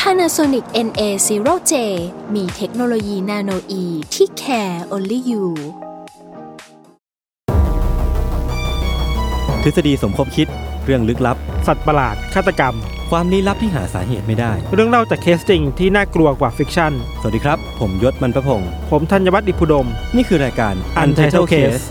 [0.00, 1.72] Panasonic NA0J
[2.34, 5.44] มีเทคโนโลยี nanoe ที่ care only you
[9.62, 10.48] ทฤษฎีสมคบคิด
[10.84, 12.74] เรื่องลึกลับ สัตว์ประหลาด ฆาตกรรม
[13.10, 21.84] ความลี้ลับที่หาสาเหตุไม่ได้ เรื่องเล่าจากเคสจริงที่น่ากลัวกว่า fiction สวัสดีครับ ผมยชญ์ บรรพพงศ์ผมธัญวัฒน์อิพภูดม นี่คือรายการ Untitled Case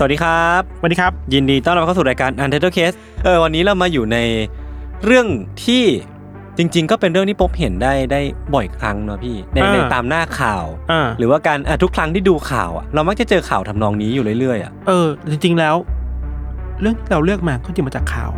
[0.00, 4.18] สวัสดีครับ สวัสดีครับ ยินดีต้อนรับเข้าสู่รายการ Untitled Case เออวันนี้เรามาอยู่ใน
[5.04, 5.26] เรื่อง
[5.64, 5.84] ที่
[6.58, 8.20] จริง ๆ ก็เป็นเรื่องที่พบเห็นได้ได้
[8.54, 15.74] บ่อยครั้งเนอะพี่ในอ่าในตามหน้าข่าวอ่าหรือว่าการอะทุกครั้งที่ดูข่าวอะเรามักจะเจอข่าวทำนองนี้อยู่เรื่อยๆอะเออจริง ๆแล้ว
[16.80, 18.30] เรื่องที่เราเลือกมาก็จริงมาจากข่าว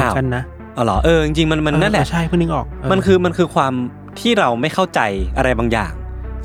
[0.00, 0.42] อ้าวกันนะ
[0.76, 3.72] อ๋อเหรอเออจริงๆมันมันนั่นแหละเออใช่เพิ่งนึกออกเมันคือมันคือความ
[4.20, 5.00] ที่เราไม่เข้าใจ
[5.36, 5.92] อะไรบางอย่าง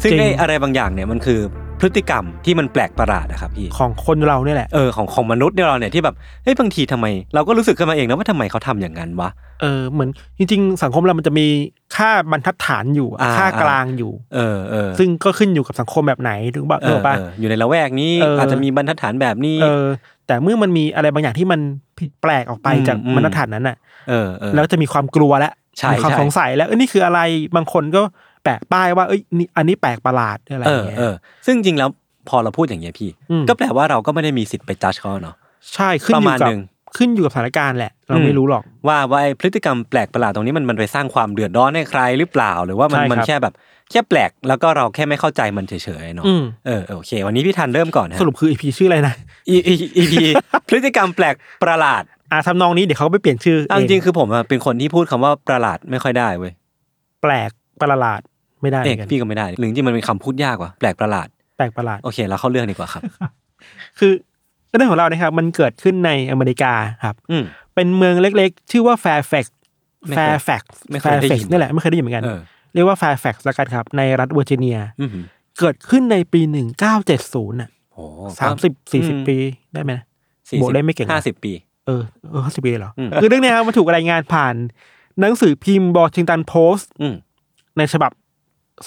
[0.01, 1.39] ซึ่งจริงไอ้อะไรบางอย่างเนี่ยมันคือ
[1.79, 9.29] พฤติกรรมที่มันแปลกประหลาดนะครับพี่ของคนเราเนี่ยแหละเออของของมนุษย์เนี่ยเราเนี่ยที่แบบเฮ้ยบางทีทำไม เราก็รู้สึกขึ้นมาเองนะว่าทำไมเขาทำอย่างนั้นวะ
[9.61, 11.47] เออเหมือนจริง ๆ สังคมเรามันจะมี
[11.95, 19.85] ค่าบรรทัดฐานอยู่อ่าค่ากลางอยู่ เออเออซึ่งก็ขึ้นอยู่กับสังคมแบบไหนถึงบอกเอเอออป่ะเอออยู่ในละแวกนี้เออออาจจะมีบรรทัดฐานแบบนี้เออ
[20.27, 21.59] แต่เมื่อมันมีอะไรบางอย่างที่มัน
[21.99, 23.77] ผิดแปลกออกไปอืมจากอืมบรรทัดฐานนั้นน่ะ
[24.09, 27.19] เออเออแล้วจะมีความกลัวแล้วใช่มีความใช่สงสัยแล้วเอ้ยนี่คืออะไร
[27.55, 28.01] บางคนก็
[28.47, 31.13] แปะป้ายว่าเอ้ยนี่อันนี้แปลกประหลาดอะไรอเอย่างอเงี้ยเออ
[31.45, 31.89] ซึ่งจริงแล้ว
[32.29, 35.35] พอเราพูดอย่างเงี้ยพี่อืมก็แปลว่าเราก็ไม่ได้มีสิทธิ์ไปจัดเขาเนาะ
[35.73, 36.61] ใช่ขึ้นอประยู่มาณกับหนึ่ง
[36.97, 43.53] ขึ้นอยู่กับสถานการณ์แหละ เราอืมไม่รู้หรอก ว่าว่าไอ้พฤติกรรมแปลกประหลาดตรงนี้มันมันไปสร้างความเดือดร้อนให้ใครหรือเปล่า หรือว่ามันใช่ครับมันแค่แบบ
[43.91, 49.13] แค่แปลกแล้วก็เราแค่ไม่เข้าใจมันเฉยๆเนาะอืมเออเออโอเค วันนี้พี่ทันเริ่มก่อนนะสรุปคืออีพีชื่ออะไรนะ
[49.49, 50.23] อีอีอีพี
[50.67, 56.53] พฤติกรรมแปลกประหลาดอ่าทำนองนี้เดี๋ยวเขาก็ไปเปลี่ยนชื่อเอาจเอริงๆคือผมอะเป็นคนที่พูดคำว่าประหลาดไม่ค่อยได้เว้ย
[57.21, 58.21] แปลกประหลาด
[58.61, 63.03] ไม่ได้เหมือนกัน เออพี่ก็ไม่ได้หรือจริงๆมันเป็นคำพูดยากว่ะแปลกประหลาด แปลกประหลาดโอเคเราเข้าเรื่องดีกว่าครับ
[63.99, 64.11] คือ
[64.75, 66.73] เรื่องของเรานะครับ มันเกิดขึ้นในอเมริกา
[67.03, 67.43] ครับอืม
[67.75, 69.55] เป็นเมืองเล็กๆ ชื่อว่าแฟร์แฟกซ์
[70.07, 72.39] ไม่แฟเคยร์แฟกซ์ไม่เคแฟยร์ได้แฟยิกนซ์นี่แหละไม่เคยได้ยินเหมือนกันเออ
[72.73, 75.09] เรียกว่าแฟร์แฟกซ์ละกันครับ ในรัฐเวอร์จิเนียอืม
[75.59, 78.03] เกิดขึ้นในปีหนึ่งเก้าเจ็ดศูนย์อะโอ้
[78.39, 79.37] สามสิบสี่สิบปี
[79.73, 80.05] ได้ไหมนะ
[80.61, 81.51] บวกเลขไม่เก่งนะห้าสิบปี
[81.85, 84.55] เออเออห้าสิบปีเลยเหรออืมคือเรื่องเนี้ยครับมันถูกรายงานผ่าน
[85.19, 87.15] หนังสือพิมพ์บอชิงตันโพสต์อืม
[87.77, 88.11] ในฉบับ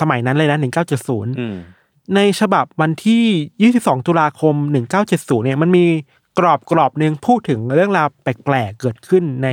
[0.01, 1.57] สมัยนั้นเลยนะหนึ่งเก้าเจ็ดศูนย์อืม
[2.17, 3.25] ในฉบับวันที่
[3.63, 5.85] ยี่สิบสองตุลาคมหนึ่งเก้าเจ็ดศูนย์เนี่ยมันมี
[6.39, 9.49] กรอบกรอบหนึ่งพูดถึงเรื่องราวแปลกๆเกิดขึ้นใน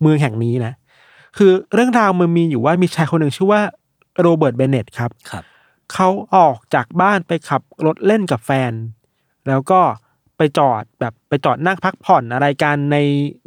[0.00, 0.72] เมืองแห่งนี้นะ
[1.38, 3.60] คือเรื่องราวมันมีอยู่ว่ามีชายคนหนึ่งชื่อว่า
[4.20, 5.44] โรเบิร์ตเบเนตครับครับ
[5.92, 8.72] เขาออกจากบ้านไปขับรถเล่นกับแฟน
[9.48, 9.80] แล้วก็
[10.38, 12.96] ไปจอดแบบไปจอดนั่งพักผ่อนอะไรกันใน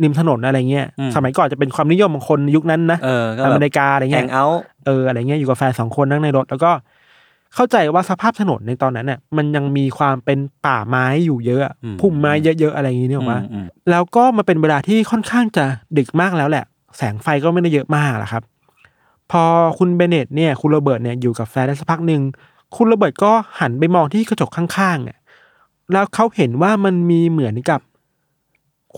[0.03, 6.71] ริมถนนอะไรเงี้ยอืมสมัยก่อนจะเป็นความนิยมของคนยุคนั้นนะเออก็อแบบเมริกาอะไรแฮเงี้งยเอาท์เอออะไรเงี้ยอยู่กับแฟนสองคนนั่งในรถแล้วก็
[7.55, 15.65] เข้าใจว่าสภาพถนนในตอนนั้นเนี่ยมันยังมีความเป็นป่าไม้อยู่เยอะอะพุ่มไม้เยอะๆอะไรอย่างงี้เนี่ยหรอกว่าอืมแล้วก็มาเป็นเวลาที่ค่อนข้างจะ
[15.97, 16.65] ดึกมากแล้วแหละ
[16.97, 18.43] แสงไฟก็ไม่ได้เยอะมากหรอกครับ
[19.31, 19.43] พอ
[19.77, 22.21] คุณเบเนตเนี่ย คุณโรเบิร์ตเนี่ยอยู่กับแฟนได้สักพักหนึ่ง
[22.75, 25.17] คุณโรเบิร์ตก็หันไปมองที่กระจกข้างๆเนี่ย
[25.91, 27.79] แล้วเขาเห็นว่ามันมีเหมือนกับ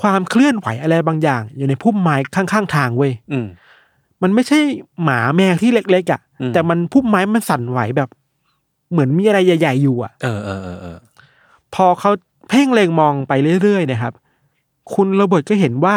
[0.01, 3.47] ความเคลื่อนไหวอะไรบางอย่าง อยู่ในพุ่มไม้ข้างๆทางเว้ยอืม
[4.21, 4.59] มันไม่ใช่
[5.03, 8.09] หมาแมวที่เล็กๆอะอืมแต่มันพุ่มไม้มันสั่นไหวแบบ
[8.91, 10.97] เหมือนมีอะไรใหญ่ๆอยู่อะเออเออเออเออ
[11.75, 12.11] พอเขา
[12.49, 14.13] เพ่งเล็งมองไปเรื่อยๆนะครับ
[14.93, 15.95] คุณโรเบิร์ตก็เห็นว่า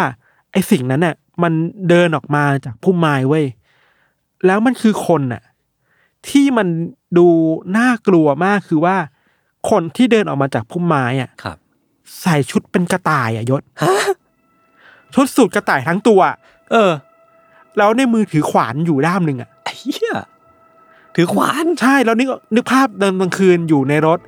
[0.52, 1.52] ไอ้สิ่งนั้นน่ะ มัน
[1.88, 3.44] เดินออกมาจากพุ่มไม้เว้ย
[4.46, 5.42] แล้วมันคือคนน่ะ
[6.28, 6.68] ที่มัน
[7.18, 7.26] ดู
[7.76, 8.96] น่ากลัวมากคือว่า
[9.70, 11.56] คนที่เดินออกมาจากพุ่มไม้อะครับ
[12.22, 13.62] ใส่ชุดเป็นกระต่ายอะยศ
[15.14, 16.20] ชุดสูทกระต่ายทั้งตัว
[16.70, 16.90] เออ
[17.78, 20.16] แล้วในมือถือขวานอยู่ด้ามหนึ่งอะไอ้เหี้ย
[21.14, 24.18] ถือขวานใช่แล้วนึกนึกภาพเดินกลางคืนอยู่ในรถ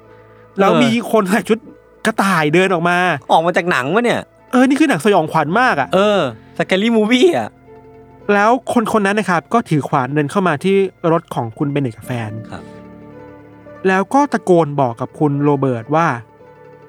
[0.59, 1.59] แล้วเออมีคนใส่ชุด
[2.07, 2.99] กระต่ายเดินออกมา
[3.33, 4.21] ออกมาจากหนังวะเนี่ย
[4.53, 6.21] เออนี่คือหนังสยองขวัญมากอะ่ะเออ
[6.59, 7.51] สแกลี่มูวี่อะ
[8.35, 10.77] แล้วคนคนนั้นนะครับ ก็ถือขวานเดินเข้ามาที่
[11.13, 12.63] รถของคุณเบนเนตกับแฟนครับ
[13.89, 16.07] แล้วก็ตะโกนบอกกับคุณโรเบิร์ตว่า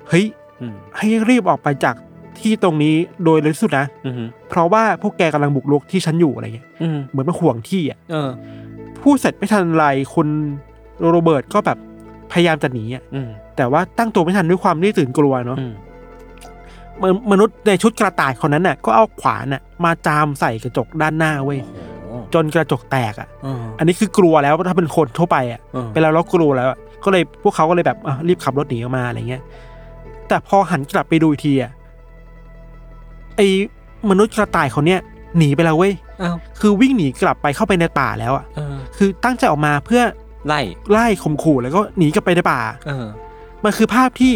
[0.10, 0.26] เฮ้ย
[0.62, 1.96] อืมให้รีบออกไปจาก
[2.40, 4.14] ที่ตรงนี้โดยเร็วที่สุดนะอืม
[4.50, 8.30] เพราะว่าพวกแกกำลังบุกรุกที่ฉันอยู่อะไรเงี้ยอืมเหมือนมาห่วงที่อะเออ
[9.04, 10.28] พูดเสร็จไม่ทันไรคุณ
[11.10, 11.78] โรเบิร์ตก็แบบ
[12.32, 15.74] พยายามจะหนีอะอืมแต่ว่าตั้งตัวไม่ทันด้วยความที่ตื่นกลัวเนาะอืม
[17.02, 21.82] มนมนุษย์ในชุดกระต่ายคนนั้นน่ะ ก็เอาขวานน่ะ มาจามใส่กระจกด้านหน้าเว้ยโอ้
[22.34, 29.42] จนกระจกแตกอะเอออันนี้คือกลัวแล้วถ้าเป็นคนทั่วไปอะเออเป็นเราเรากลัวแล้วอะก็เลยพวกเขาก็เลยแบบอะรีบขับรถหนีออกมาอะไรเงี้ย
[30.28, 31.72] แต่พอหันกลับไปดูอีกทีอะ
[33.36, 33.48] ไอ้
[34.10, 35.02] มนุษย์กระต่ายคนเนี้ย
[35.38, 40.02] หนีไปแล้วเว้ยอ้าวคือวิ่งหนีกลับไปเข้าไปในป่าแล้วอะเออคือตั้งใจออกมาเพื่อ
[40.48, 43.06] ไล่ไล่ข่มขู่แล้วก็หนีกลับไปในป่าเออ
[43.64, 44.34] มันคือภาพที่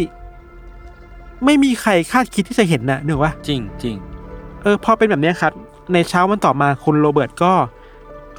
[1.45, 3.95] ไม่มีใครคาดคิดที่จะเห็นนะนึกว่าจริงจริง
[4.63, 5.51] เออพอเป็นแบบเนี้ยครับ
[5.93, 7.51] ในเช้าวันต่อมาคุณโรเบิร์ตก็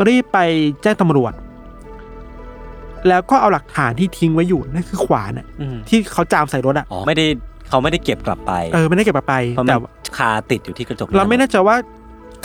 [0.08, 0.38] รีบไป
[0.82, 1.32] แจ้งตำรวจ
[3.08, 7.26] แล้วก็เอาหลักฐานที่ทิ้งไว้อยู่นั่นคือขวานอะอืมที่เขาจามใส่รถอะอ๋อไม่ได้
[7.68, 9.78] เขาไม่ได้เก็บกลับไปเออไม่ได้เก็บมาไปเพราะมัแต่น
[10.18, 11.76] คาติดอยู่ที่กระจกเราไม่แน่ใจว่า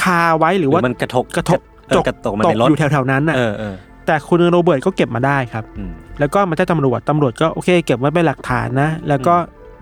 [0.03, 1.59] คาไว้หหรืรืออว่ามันกระทบกระทบ
[1.89, 9.35] เออกระตกมาตในกรถอยู่แถวๆนั้นน่ะเออเออแต่คุณโรเบิร์ตก็เก็บมาได้ครับ อืม แล้วก็มาแจ้งตำรวจตำรวจก็โอเค เก็บไว้เป็นหลักฐานนะ แล้วก็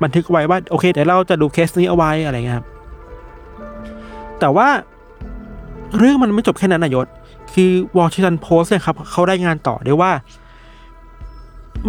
[0.04, 2.68] บันทึกไว้ว่าโอเคเดี๋ยวเราจะดูเคสนี้เอาไว้อะไรเงี้ยครับ
[4.40, 4.68] แต่ว่า
[5.98, 7.08] เรื่องมันไม่จบแค่นั้นนายศ
[7.56, 10.12] คือวอชิงตันโพสเนี่ยครับเขาได้งานต่อด้วยว่า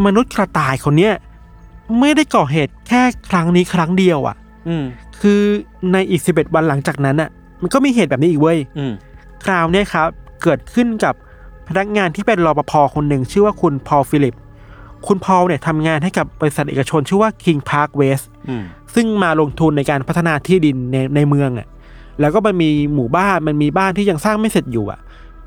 [0.06, 1.14] มนุษย์กระต่ายคนเนี้ย
[2.00, 4.36] ไม่ได้ก่อเหตุแค่ครั้งนี้ครั้งเดียวอะ่ะ
[4.68, 4.84] อืม
[5.20, 5.40] คือ
[5.92, 7.30] ในอีกสิบเอ็ดวันหลังจากนั้นอะ
[7.62, 8.92] มันก็มีเหตุแบบนี้อีกเว้ยอืม
[9.44, 10.08] คราวเนี้ยครับ
[10.42, 11.14] เกิดขึ้นกับ
[11.68, 14.34] พนักงานที่เป็นรปภคนหนึ่งชื่อว่าคุณพอลฟิลิป
[15.06, 18.62] คุณพอลเนี่ยทำงานให้กับบริษัทเอกชนชื่อว่า King Park West อืม
[18.94, 21.68] ซึ่งมาลงทุนในการพัฒนาที่ดินในในเมืองอะ
[22.20, 25.00] แล้วก็มันมีหมู่บ้านมันมีบ้านที่ยังสร้างไม่เสร็จอยู่อะ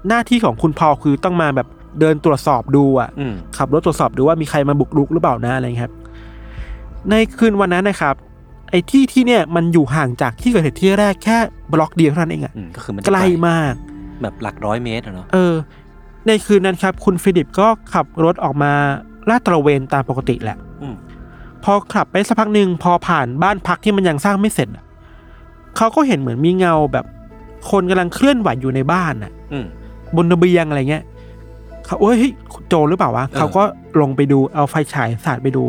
[0.07, 1.67] หน้าที่ของคุณพอลคือต้องมาแบบ
[1.99, 5.93] เดินตรวจสอบดูอะอืมขับรถตรวจสอบดูว่ามีใครมาบุกรุกหรือเปล่านะอะไรเงี้ยครับ
[7.09, 8.15] ในคืนวันนั้นนะครับ
[8.69, 11.37] ไอ้ที่ที่เนี่ยมันอยู่ห่างจากที่เกิดเหตุที่แรกแค่
[11.73, 13.73] บล็อกเดียวเท่านั้นเองอะอืมก็คือมันจะใกล้มาก
[14.21, 15.53] แบบหลักร้อยเมตรอะเนาะเออ
[16.27, 18.71] ในคืนนั้นครับ คุณฟิลิปก็ขับรถออกมา
[19.29, 20.95] ลาดตระเวนตามปกติแหละอืม
[21.63, 24.83] พอขับไปสักพักหนึ่งพอผ่านบ้านพักที่มันยังสร้างไม่เสร็จอะ
[25.77, 27.05] เขาก็เห็นเหมือนมีเงาแบบ
[27.71, 29.65] คนกำลังเคลื่อนไหวอยู่ในบ้านน่ะอืม
[30.15, 31.03] บนระเบียงอะไรเงี้ย
[31.85, 32.33] เขาเอ้ยเฮ้ย
[32.67, 33.63] โจรหรือเปล่าวะเออเขาก็
[34.01, 35.63] ลงไปดูเอาไฟฉายสาดไปดู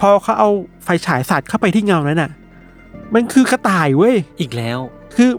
[0.00, 0.48] พอเขาเอา
[0.84, 2.30] ไฟฉายสาดเข้าไปที่เงานั้นน่ะ
[3.14, 4.78] มันคือกระต่ายเว้ยอีกแล้ว
[5.16, 5.30] คือ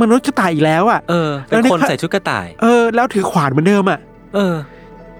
[0.00, 4.00] มนุษย์กระต่ายอีกแล้วอะเออแล้เป็นวในคนภาพใส่ชุดกระต่าย เออ แล้วถือขวานเหมือนเดิมอะ
[4.34, 4.54] เออ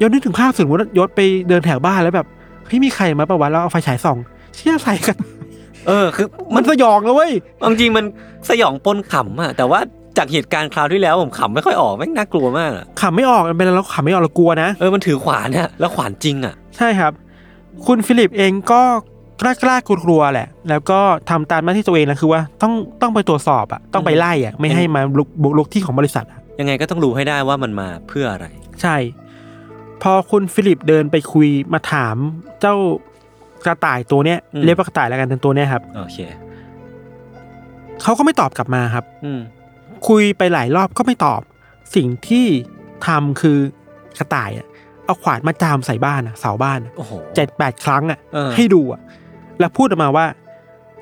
[0.01, 2.27] ยศนึกถึงภาพสมมติว่ายศไปเดินแถวบ้านแล้วแบบ
[2.67, 4.19] เฮ้ยมีใครมาปะวะแล้วเอาไฟฉายส่อง
[4.55, 5.17] เชี่ยใส่กัน
[5.87, 8.05] เออ คือ มัมันนสยองแล้วเว้ยเอาจริงๆมัน
[8.49, 9.81] สยองปนขำอะแต่ว่า
[10.17, 17.13] จากเหตุการณ์คราวที่แล้วผมขำไม่ค่อยออกแม่งน่ากลัวมากอะขำไม่ออกมันเป็นแล้วขำไม่ออกเรากลัวนะ เออมันถือขวานอะแล้วขวานจริงอะใช่ครับ
[17.87, 18.83] คุณฟิลิปเองก็
[19.41, 21.01] กล้ากล้ากลัวกลัวๆแหละ แล้วก็
[21.31, 22.73] ทำตามหน้าที่ตัวเองนะคือว่าต้อง
[23.03, 28.47] ต้องไปตรวจสอบอะต้องไปไล่อะไม่ให้มาบุกบุกรุกที่ของบริษัทอะยังไงก็ต้องรู้ให้ได้ว่ามันมาเพื่ออะไร
[28.83, 28.97] ใช่
[30.03, 32.17] พอคุณฟิลิปเดินไปคุยมาถาม
[32.61, 32.75] เจ้า
[33.65, 36.19] กระต่ายตัวเนี้ยอืม เรียกว่ากระต่ายแล้วกันเป็นตัวเนี้ยครับโอเค
[38.03, 39.41] เขาก็ไม่ตอบกลับมาครับ อืม
[40.09, 41.41] คุยไปหลายรอบก็ไม่ตอบ
[41.97, 42.47] สิ่งที่
[43.07, 43.59] ทำคือ
[44.19, 44.67] กระต่ายอะ
[45.05, 49.01] เอาขวานมาจามใส่บ้านอะเสาบ้านอะโอ้โห เจ็ดแปดครั้งอะเออ ให้ดูอะ
[49.61, 50.27] แล้วพูดออกมาว่า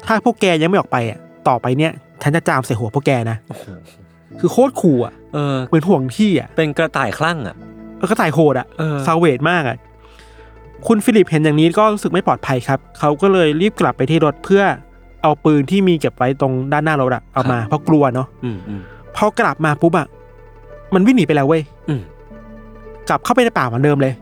[0.07, 1.19] ถ้าพวกแกยังไม่ออกไปอะ
[1.49, 1.93] ต่อไปเนี่ย
[2.23, 3.65] ฉันจะจามใส่หัวพวกแกนะ โอ้โห
[4.41, 7.57] คือโคตรขู่อะเออ เหมือนห่วงที่อะเป็นกระต่ายคลั่งอะ
[7.97, 9.77] เออก็ตายโหดอะเออ ซาเวดมากอะ
[10.87, 14.63] คุณฟิลิปเห็นอย่างนี้ก็รู้สึกไม่ปลอดภัยครับ เขาก็เลยรีบกลับไปที่รถเพื่อ
[15.23, 18.81] เอาปืนที่มีเก็บไว้ตรงด้านหน้ารถอะเอามาเพราะกลัวเนาะอืมอืม
[19.17, 20.07] พอกลับมาปุ๊บอะ
[20.95, 22.03] มันวิ่งหนีไปแล้วเว้ยอืม
[23.09, 24.13] กลับเข้าไปในป่าเหมือนเดิมเลย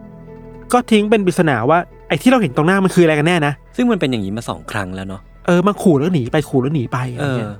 [0.72, 1.78] ก็ทิ้งเป็นปริศนาว่า
[2.08, 7.50] ไอ้ที่เราเห็นตรงหน้ามันคืออะไรกันแน่นะซึ่งมันเป็นอย่างนี้มาสองครั้งแล้วเนาะเออมาขู่แล้วหนีไปขู่แล้วหนีไปอะไรเออเงี้ย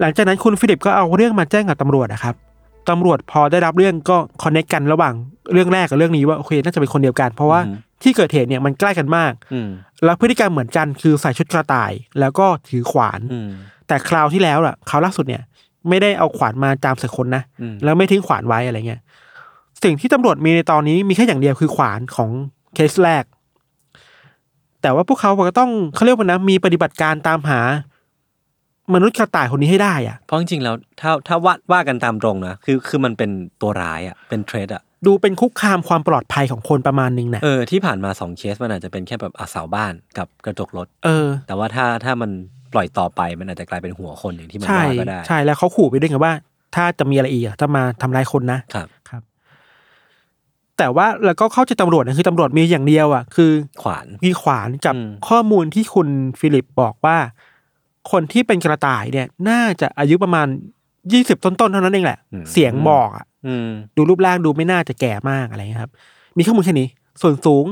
[0.00, 2.34] หลังจากนั้นคุณฟิลิปก็เอาเรื่องมาแจ้งกับตำรวจนะครับ
[2.88, 5.14] ตำรวจพอได้รับเรื่องก็คอนเนคกันระหว่าง
[5.52, 7.60] เรื่องแรกกับเรื่องนี้ว่าโอเคน่าจะเป็นคนเดียวกัน เพราะว่า
[8.02, 9.68] ที่เกิดเหตุเนี่ยมันใกล้กันมากอืม
[10.04, 13.50] แล้วพฤติกรรมเหมือนกันคือใส่ชุดกระต่าย แล้วก็ถือขวานอืม
[13.88, 15.42] แต่คราวที่แล้วอะคราวล่าสุดเนี่ย
[15.88, 19.00] ไม่ได้เอาขวานมาจามใส่คนนะอืมแล้วไม่ทิ้งขวานไว้อะไรเงี้ย
[19.84, 22.30] สิ่งที่ตำรวจมีในตอนนี้มีแค่อย่างเดียวคือขวานของ
[22.74, 23.24] เคสแรก
[24.82, 27.60] แต่ว่าพวกเขาก็ต้องเขาเรียกว่านะมีปฏิบัติการตามหา
[28.94, 42.30] มนุษย์กระต่ายคนนี้ให้ได้อะเพราะจริงๆแล้วถ้าถ้าว่าว่ากันตามตรงนะคือคือมันเป็นตัวร้ายอะเป็นเทรดอะ ดูเป็นคุกคามความปลอดภัยของคนประมาณนึงนะเออที่ผ่านมาสองเคสมันอาจจะเป็นแค่แบบอาเสาบ้านกับกระจกรถเออ แต่ว่าถ้าถ้ามัน
[42.72, 46.34] ปล่อยต่อไปมันอาจจะกลายเป็นหัวคนอย่างที่มันใช่ว่าก็ได้ใช่แล้วเขาขู่ไปด้วยไงว่า
[46.74, 49.22] ถ้าจะมีอะไรอีกอะถ้ามาทำร้ายคนนะครับครับ
[50.78, 53.50] แต่ว่าแล้วก็เข้าใจตำรวจนะคือตำรวจมีอย่างเดียวอะคือ
[53.82, 56.08] ขวานมีขวานกับอืมข้อมูลที่คุณ
[56.40, 57.16] ฟิลิปบอกว่า
[58.10, 60.46] คนที่เป็นกระต่ายเนี่ย น่าจะอายุประมาณ
[61.12, 62.18] ยี่สิบต้นๆเท่านั้นเองแหละ
[62.52, 63.27] เสียงบอกอะอืม
[63.96, 65.90] ดูรูปร่างดูไม่น่าจะแก่มากอะไรเงี้ยครับ
[66.38, 66.88] มีข้อมูลแค่นี้
[67.22, 67.66] ส่วนสูง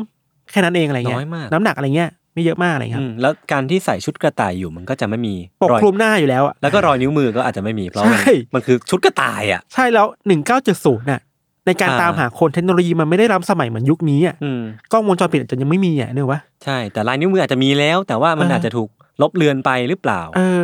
[0.50, 11.20] แค่นั้นเองอะไรเงี้ยน้อยมากน้ำหนักอะไรเงี้ยไม่เยอะมากอะไรครัอืบมแล้วการที่ใส่ชุดกระต่ายอยู่มันก็จะไม่มีปกรอยคลุมหน้าอยู่แล้วอะแล้วก็รอยนิ้วมือก็อาจจะไม่มีเพราะมันใช่มันคือชุดกระต่ายอะใช่แล้วหนึ่งเก้าเจ็ดศูนย์น่ะ
[11.66, 18.88] ในการอ่าตามหาคนเทคโนโลยีมันไม่ได้ล้ำสมัยเหมือนยุคนี้อะอืมกล้องวงจรปิดอาจจะยังไม่มีอะเนกวะใช่แต่ลายนิ้วมืออาจจะมีแล้ว แต่ว่ามันเออออาจจะถูก
[19.22, 20.62] ลบเลือนไปหรือเปล่า เออ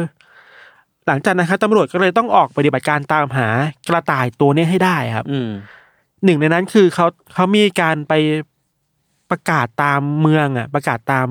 [1.06, 3.48] หลังจากนั้นครับตำรวจก็เลยต้องออกปฏิบัติการตามหา
[3.88, 5.50] กระต่ายตัวเนี้ยให้ได้ครับอืม
[6.24, 8.12] หนึ่งในนั้นคือเขาเขามีการไป
[9.30, 11.26] ประกาศตามเมืองอะ ประกาศตาม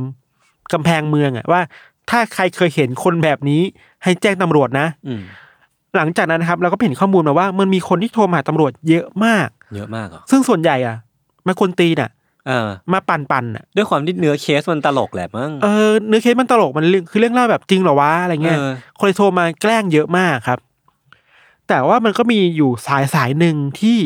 [0.73, 1.61] กำแพงเมืองอะว่า
[2.09, 3.61] ถ้าใครเคยเห็นคนแบบนี้
[4.03, 5.21] ให้แจ้งตำรวจนะอืม
[5.97, 10.97] หลังจากนั้นนะครับ เราก็เห็นข้อมูลมาว่ามันมีคนที่โทรมาหาตำรวจเยอะมาก เยอะมากเหรอซึ่งส่วนใหญ่อะ
[11.47, 12.20] มาคนตีน่ะเออ
[12.93, 20.59] มาปั่นปั่นๆอะด้วยความที่เนื้อเคสมันตลกแหละมั้งเออเนื้อเคสมันตลกมันเรื่องคือเรื่องเล่าแบบจริงเหรอวะอะไรเงี้ยเออคนเลยโทรมาแกล้งเยอะมากครับ
[21.67, 23.97] แต่ว่ามันก็มีอยู่สายสายหนึ่งที่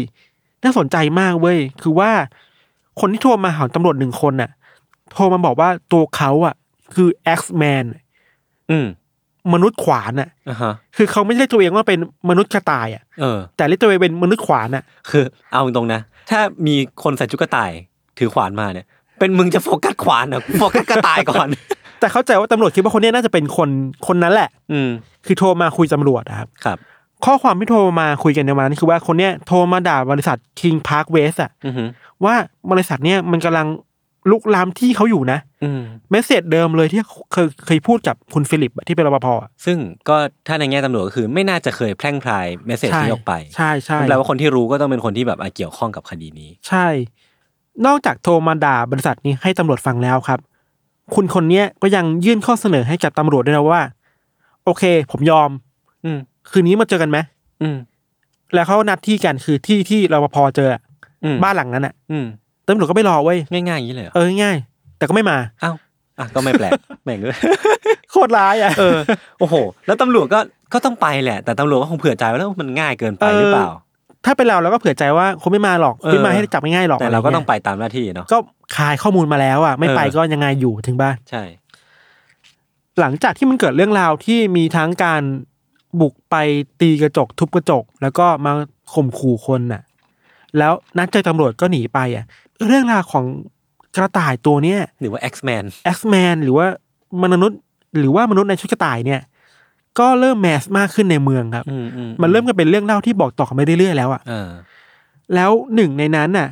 [0.63, 2.11] น่าสนใจมากเว้ยคือว่า
[2.99, 4.49] คนที่โทรมาหาตำรวจหนึ่งคนน่ะ
[5.13, 6.55] โทรมาบอกว่าตัวเขาอะ
[6.95, 7.85] คือ X-Man
[8.71, 8.87] อืม
[9.53, 11.99] มนุษย์ขวานอะอ่าฮะคือเขาไม่เรียกตัวเองว่าเป็น
[12.29, 17.71] มนุษย์กระต่ายอะเออแต่เรียกตัวเองเป็นมนุษย์ขวานอะ คือ เอาตรงๆนะ ถ้ามีคนใส่ชุดกระต่าย
[18.17, 18.85] ถือขวานมาเนี่ย
[19.19, 21.47] เป็นมึงจะโฟกัสขวานเหรอโฟกัสกระต่ายก่อน
[21.99, 23.69] แต่เข้าใจว่าตำรวจคิดว่าคนเนี้ยน่าจะเป็นคน
[24.07, 24.89] คนนั้นแหละ อืม
[25.25, 26.77] คือโทรมาคุยตำรวจอะครับ ครับ
[27.25, 31.83] ข้อความที่โทรมาคุยกันในวันนั้นคือว่าคนเนี้ยโทรมาด่าบริษัท King Park West อะอือฮึ
[32.25, 32.35] ว่า
[32.71, 33.67] บริษัทเนี้ยมันกำลัง
[34.31, 35.81] ลุกลามที่เขาอยู่นะอืม
[36.11, 37.01] เมสเซจเดิมเลยที่
[37.33, 39.77] เคยเคยพูดกับคุณฟิลิปอะที่เป็นรปภอะซึ่ง
[40.09, 40.17] ก็
[40.47, 46.87] ถ้าในแง่ตำรวจก็คือไม่น่าจะเคยแพร่งพรายเมสเซจนี้ออกไปใช่ใช่แปลว่าคนที่รู้ก็ต้องเป็นคนที่แบบอะเกี่ยวข้องกับคดีนี้ ใช่
[47.85, 50.39] นอกจากโทรมาด่าบริษัทนี้ให้ตำรวจฟังแล้วครับ
[51.15, 53.81] คุณคนเนี้ยก็ยังยื่นข้อเสนอให้กับตำรวจด้วยนะว่า
[54.65, 55.49] โอเค ผมยอม
[56.05, 56.17] อืม
[56.51, 57.17] คืนนี้มาเจอกันไหม
[57.61, 57.77] อืม
[58.53, 60.81] แล้วเขานัดที่กันคือที่ที่รปภเจออะ
[61.23, 62.25] อืมบ้านหลังนั้นอะอืม
[62.67, 65.75] ตำรวจก็ไม่รอเว้ยง่ายๆอย่างนี้เลยเหรอเออง่ายๆแต่ก็ไม่มา อ้าว
[66.19, 66.71] อะก็ไม่แปลก
[67.03, 67.39] แม่งเลย
[68.11, 68.97] โคตรร้ายอะ เออ
[69.39, 69.55] โอ้โห
[69.85, 70.39] แล้วตำรวจก็
[70.73, 73.67] ก็ต้องไปแหละ แต่ตำรวจก็คงเผื่อใจไว้แล้วว่ามันง่ายเกินไปหรือเปล่า
[74.25, 78.37] ถ้าเป็นเราเราก็เผื่อใจว่าคงไม่มาหรอกเออไม่มาให้จับง่ายๆหรอกแต่เราก็ต้องะไปไงี้ยตามหน้าที่เนาะก็
[78.75, 81.43] คายข้อมูลมาแล้วอะไม่ไปเออก็ยังไงอยู่ถึงบ้านใช่
[82.99, 85.21] หลังจากที่มันเกิดเรื่องราวที่มีทั้งการ
[86.01, 86.35] บุกไป
[86.79, 88.51] ตีกระจกทุบกระจก แล้วก็มา
[88.93, 89.81] ข่มขู่คนน่ะ
[90.57, 92.25] แล้วนัดเจอตำรวจก็หนีไปอะ
[92.65, 93.25] เรื่องราวของ
[93.95, 95.63] กระต่ายตัวเนี้ยหรือว่า X-Man
[95.95, 96.65] X-Man หรือว่า
[97.23, 97.59] มนุษย์
[97.99, 99.21] หรือว่ามนุษย์ในชุดกระต่ายเนี่ย
[99.99, 104.49] ก็เริ่มแมสมากขึ้นในเมืองครับอืมอืมันเริ่มกันเป็นเรื่องเล่าที่บอกต่อกันไปเรื่อยๆแล้วอะเออ
[105.35, 106.49] แล้วหนึ่งในนั้นน่ะ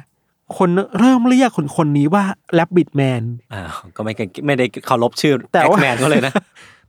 [0.58, 0.70] คน
[1.00, 2.24] เริ่มเรียกคนคนนี้ว่า
[2.56, 3.22] แ b บบิ t แมน
[3.54, 6.34] อ้าวก็ไม่เก่งไม่ได้เคารพชื่อแต่ว่า X-Man ก็เลยนะ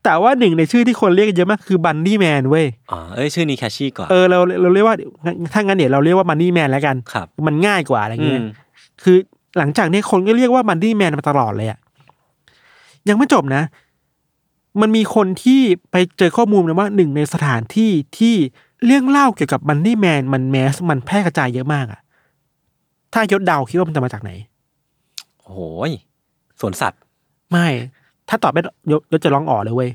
[0.05, 4.97] แต่ว่าหนึ่งในชื่อที่คนเรียกกันเยอะมากคือบันนี่แมนเว้ยอ๋อเอ้ยชื่อนี้แคชชี่กว่าเออเราเราเรียกว่า
[5.53, 8.47] ถ้างั้นเดี๋ยวเราเรียกว่าบันนี่แมนแล้วกันครับมันง่ายกว่าอะไรอืเงี้ยม
[9.03, 9.17] คือ
[9.59, 11.79] หลังจากนี้คนก็เรียกว่าบันนี่แมนมาตลอดเลยอะ
[13.09, 13.63] ยังไม่จบนะ
[14.81, 18.35] มันมีคนที่ไปเจอข้อมูลนะว่าหนึ่งในสถานที่ที่
[18.87, 22.01] เรื่องเล่าเกี่ยวกับบันนี่แมนมันแมสมันแพร่กระจายเยอะมากอะ
[23.13, 24.31] ถ้ายศเดาคิดว่ามันจะมาจากไหน
[25.41, 25.91] โอ้โหย
[26.61, 27.01] สวนสัตว์
[27.51, 27.67] ไม่
[28.29, 28.61] ถ้าตอบไม่
[28.93, 29.91] ยศยศจะร้องอ๋อเลยเว้ย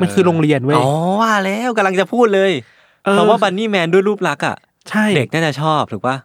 [0.00, 0.88] มันคือโรงเรียนเว้ยอ๋อ
[1.20, 2.52] ว่าแล้วกำลังจะพูดเลย
[3.04, 4.56] เออเพราะว่า Bunny Man ด้วยรูปลักษณ์อะ
[4.90, 6.16] ใช่เด็กน่าจะชอบถูกปะ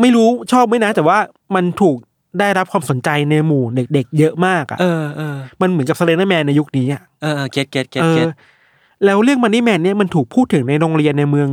[0.00, 1.18] ไม่รู้ชอบไหมนะ แต่ว่า
[1.54, 1.96] มันถูก
[2.40, 8.28] ได้รับความสนใจในหมู่เด็กๆเยอะมากอะเออเออมันเหมือนกับ Slender Man ในยุคนี้อะเออ get get get เออ get
[9.04, 11.48] แล้วเรื่อง Bunny Man เนี่ยมันถูกพูดถึงในโรงเรียนในเมือง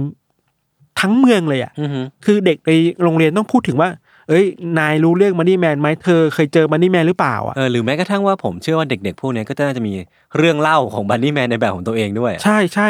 [1.02, 2.72] ทั้งเมืองเลยอะอือฮึคือเด็กใน
[3.04, 3.90] โรงเรียนต้องพูดถึงว่า
[4.30, 4.46] เอ้ย
[4.80, 9.94] นายรู้เรื่อง Bunny Man ไหมเธอเคยเจอ Bunny Man หรือเปล่าอะเออหรือแม้กระทั่งว่าผมเชื่อว่าเด็กๆพวกเนี้ยก็น่าจะมี
[10.38, 12.90] เรื่องเล่าของบันนี่แมนในแบบของตัวเองด้วย ใช่ใช่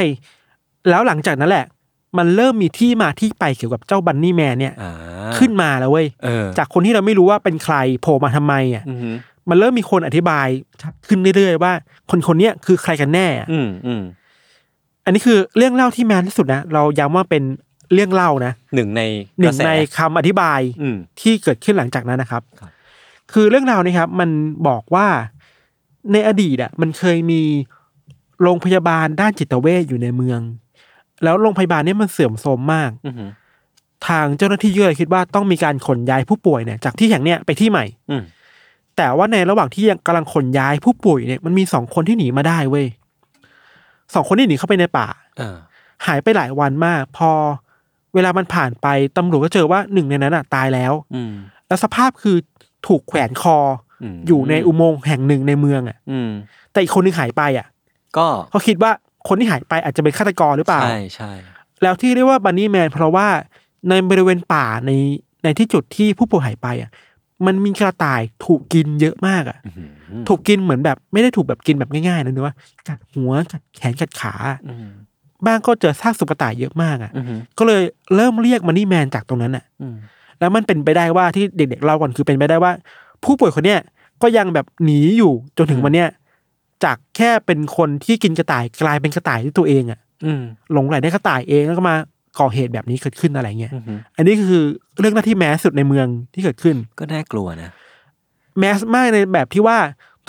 [0.90, 1.66] แล้วหลังจากนั้นแหละ
[2.18, 4.92] มันเริ่มมีที่มาที่ไปเกี่ยวกับเจ้าบันนี่แมนเนี่ยอ่า
[5.38, 9.10] ขึ้นมาแล้วเว้ยเออจากคนที่เราไม่รู้ว่าเป็นใครโผล่มาทำไมอะอือฮึ
[9.50, 10.48] มันเริ่มมีคนอธิบาย
[10.82, 11.72] ชัดขึ้นเรื่อยๆว่า
[12.10, 14.04] คนคนเนี้ยคือใครกันแน่อะอืมอืม
[15.06, 17.44] อันนี้คือเรื่องเล่าที่แมนที่สุดนะเราย้ำว่าเป็น
[17.94, 19.02] เรื่องเล่านะหนึ่งใน
[19.40, 22.72] หนึ่กระงแสในคำอธิบายอืมที่เกิดขึ้นหลังจากนั้นนะครับครับ
[23.34, 24.30] คือเรื่องราวนี้ครับ มัน
[24.68, 25.08] บอกว่า
[26.12, 27.42] ในอดีตอะ มันเคยมี
[28.42, 30.40] โรงพยาบาลด้านจิตเวชอยู่ในเมือง
[31.24, 33.26] แล้วโรงพยาบาลเนี้มันเสื่อมโทรมมากอือฮึ
[34.08, 38.24] ทางเจ้าหน้าที่ก็เลยคิดว่าต้องมีการขนย้ายผู้ป่วยเนี่ยจากที่แห่งเนี้ยไปที่ใหม่ อืม
[38.98, 42.88] แต่ว่าในระหว่างที่ยังกำลังขนย้ายผู้ป่วยเนี่ยมันมีสองคนที่หนีมาได้เว้ย
[44.14, 45.08] สองคนที่หนีเข้าไปในป่า
[45.38, 45.58] เออ
[46.06, 47.32] หายไปหลายวันมาก พอ
[48.14, 51.34] เวลามันผ่านไปตำรวจก็เจอว่าหนึ่งในนั้นอะ ตายแล้วอืม
[51.68, 52.38] แล้วสภาพคือ
[52.88, 53.58] ถูกแขวนคอ
[54.04, 56.30] อมอยู่ในอุโมงค์แห่งหนึ่งในเมืองอะอืม
[56.72, 57.68] แต่อีกคนนึงหายไปอะ
[58.18, 58.92] ก็เขาคิดว่า
[59.28, 61.32] คนที่หายไปอาจจะเป็นฆาตกรหรือเปล่า ใช่ใช่
[61.84, 63.28] แล้วที่เรียกว่าบันนี่แมนเพราะว่า
[63.90, 64.92] ในบริเวณป่าใน
[65.44, 66.92] ในที่จุดที่ผู้ป่วยหายไปอะ
[67.46, 69.90] มันมีกระต่ายถูกกินเยอะมากอะอื้อหือ
[70.28, 72.56] ถูกกินเหมือนแบบไม่ได้ถูกแบบกินแบบง่ายๆนะนึกว่า
[72.88, 74.34] กัดหัวกัดแขนกัดขา
[74.68, 74.90] อืม
[75.46, 77.82] บ้างก็เจอซากสุกระต่ายเยอะมากอะอือหือก็เลย
[78.16, 79.96] เริ่มเรียกมันนี่แมนจากตรงนั้นอะอืม
[80.40, 82.72] แล้วมันเป็นไปได้ว่าที่เด็กๆเล่าก่อนคือเป็นไปได้ว่า
[83.24, 83.80] ผู้ป่วยคนเนี้ย
[84.22, 86.10] ก็ยังแบบหนีอยู่จนถึงวันเนี้ย
[86.84, 90.42] จากแค่เป็นคนที่กินกระต่ายกลายเป็นกระต่ายที่ตัวเองอะอืม
[90.74, 91.96] หลงไหลในกระต่ายเองแล้วก็มา
[92.40, 94.64] ก่อเหตุแบบนี้เกิดขึ้นอะไรเงี้ยอือหืออันนี้คือ
[95.00, 97.72] เรื่องหน้าที่แมสสุดในเมืองที่เกิดขึ้น ก็น่ากลัวนะ
[98.60, 99.78] mass มากในแบบที่ว่า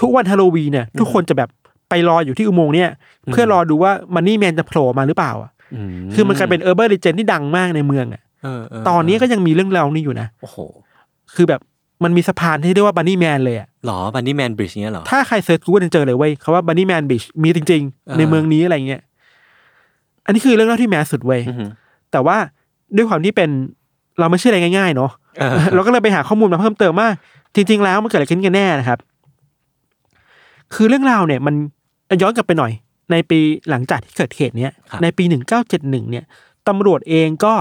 [0.01, 1.51] ทุกวันฮาโลวีนเนี่ย ทุกคนจะแบบ
[1.89, 2.91] ไปรออยู่ที่อุโมงค์เนี่ย
[3.33, 10.57] เพื่อรอดูว่า Bunny Man จะโผล่มาหรือเปล่าอะอืมคือมันกลายเป็นเออร์เบอร์ e ิเจนที่ดังมากในเมืองอะเออเตอนนี้ก็ยังมีเรื่องราวนี้อยู่นะโอ้โห
[11.35, 11.61] คือแบบ
[12.05, 17.25] มันมีสะพานที่เรียกว่า Bunny Man เลยอะหรอ Bunny Man Bridge เนี้ยเหรอ ถ้าใคร search Google จะเจอเลยเว้ยคำว่า Bunny Man Bridge
[17.43, 19.03] มีจริงอ่าๆในเมืองนี้อะไรเงี้ย
[20.25, 21.71] อันนี้คือเรื่องเล่าที่ mass สุดเว้ยอือหือ
[22.13, 22.37] แต่ว่า
[22.97, 23.51] ด้วยความที่เป็น
[24.19, 27.09] เราไม่เชื่ออะไรง่ายๆเนาะเออเราก็เลยไปหาข้อมูลมาเพิ่มเติมว่า
[27.55, 28.99] จริง ๆ แล้วมันเกิดอะไรขึ้นกันแน่นะครับ
[30.75, 31.55] คือเรื่องราวเนี่ย มัน
[32.23, 32.73] ย้อนกลับไปหน่อย
[33.11, 33.39] ในปี
[33.71, 36.25] หลังจากที่เกิดเหตุเนี้ยครับในปีหนึ่งเก้าเจ็ดหนึ่งเนี่ย
[36.69, 37.55] ตำรวจเองก็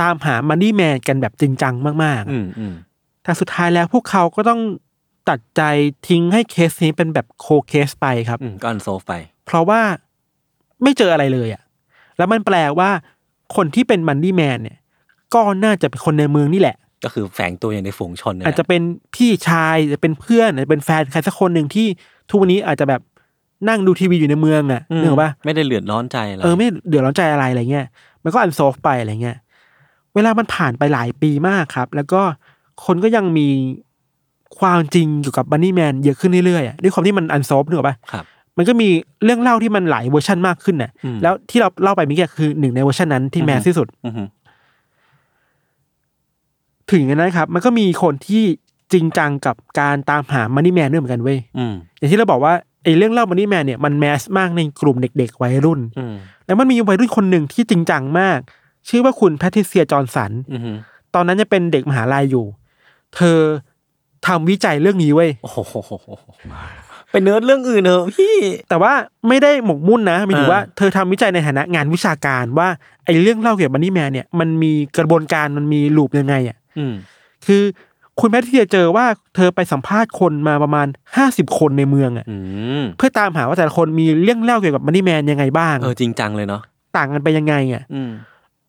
[0.00, 1.74] ตามหา Bunny Man กันแบบจริงจัง
[2.04, 2.74] มากๆอืมอืม
[3.28, 4.60] แต่สุดท้ายแล้วพวกเขาก็ต้อง
[5.28, 5.62] ตัดใจ
[6.08, 9.14] ทิ้งให้เคสนี้เป็นแบบ cold case ไปครับอืมก็ unsolved ไป
[9.46, 9.80] เพราะว่า
[10.82, 11.62] ไม่เจออะไรเลยอะ่ะ
[12.16, 12.90] แล้วมันแปลว่า
[13.56, 14.78] คนที่เป็นมันนี่แมนเนี่ย
[15.34, 18.82] ก็น่าจะเป็นคนในเมืองนี่แหละ ก็คือแฝงตัวอย่างในฝูงชนเนี่ยอาจจะเป็น
[19.14, 21.86] พี่ชายอาจจะเป็นเพื่อนอาจจะเป็นแฟนใครสักคนหนึ่งที่
[22.30, 23.00] ทุกวันนี้อาจจะแบบ
[23.68, 27.86] นั่งดูทีวีอยู่ในเมืองอะ่ะอืมนึกออกปะไม่ได้เลือดร้อนใจอะไรเออไม่เดือดร้อนใจอะไรอะไรเงี้ย
[28.22, 29.36] มันก็อันโซฟไปอะไรเงี้ย
[30.14, 32.22] เวลามันผ่านไปหลายปีมากครับ แล้วก็
[32.84, 33.48] คนก็ยังมี
[34.58, 38.24] ความจริงเกี่ยวกับบันนี่แมนเยอะขึ้นเรื่อยๆอะด้วยความที่มันอันโซฟนึกออกปะครับ
[38.56, 38.88] มันก็มี
[39.24, 44.26] เรื่องเล่าที่มันหลายเวอร์ชันมากขึ้นน่ะอืมแล้วที่เราเล่าไปเมื่อกี้คือหนึ่งในเวอร์ชันนั้นที่อือฮึ mass ที่สุดอือหือ
[46.90, 48.42] ถึงอย่างนั้นนะครับ มันก็มีคนที่
[48.92, 52.52] จริงจังกับการตามหา Bunny Man ด้วยเหมือนกันเว้ยอืมอย่างที่เราบอกว่า
[52.84, 56.14] ไอ้เรื่องเล่า Bunny Man เนี่ยมัน mass มากในกลุ่มเด็ก ๆ วัยรุ่นอืม
[56.46, 58.38] แล้วมันมีวัยรุ่นคนหนึ่งที่จริงจังมาก
[58.88, 60.76] ชื่อว่าคุณแพทริเซียจอห์นสันอือหือ
[61.14, 62.46] ตอนนั้นจะเป็นเด็กมหาลัยอยู่
[63.16, 63.38] เธอ
[64.26, 65.56] ทำวิจัยเรื่องนี้เว้ยโอ้โห
[67.10, 68.34] ไปเนิร์ดเรื่องอื่นเถอะพี่
[68.68, 68.92] แต่ว่า
[69.28, 72.68] ไม่ได้หมกมุ่นนะหมายถึงอ่าว่าเธอทำวิจัยในฐานะงานวิชาการว่า
[73.04, 76.94] ไอ้เรื่องเล่าเกี่ยวกับมันนี่แมนเนี่ยมันมีกระบวนการมันมีลูปยังไงอะอืม
[77.46, 77.62] คือ
[78.20, 82.36] คุณแพทริเซียเจอว่าเธอไปสัมภาษณ์คนมาประมาณห้าสิบคนในเมืองอะอื
[82.80, 86.62] มเพื่อตามหาว่าแต่ละคนมีเรื่องเล่าเกี่ยวกับมันนี่แมนยังไงบ้างเออจริงจังเลยเนาะ
[86.96, 88.10] ต่างกันไปยังไงอะอืม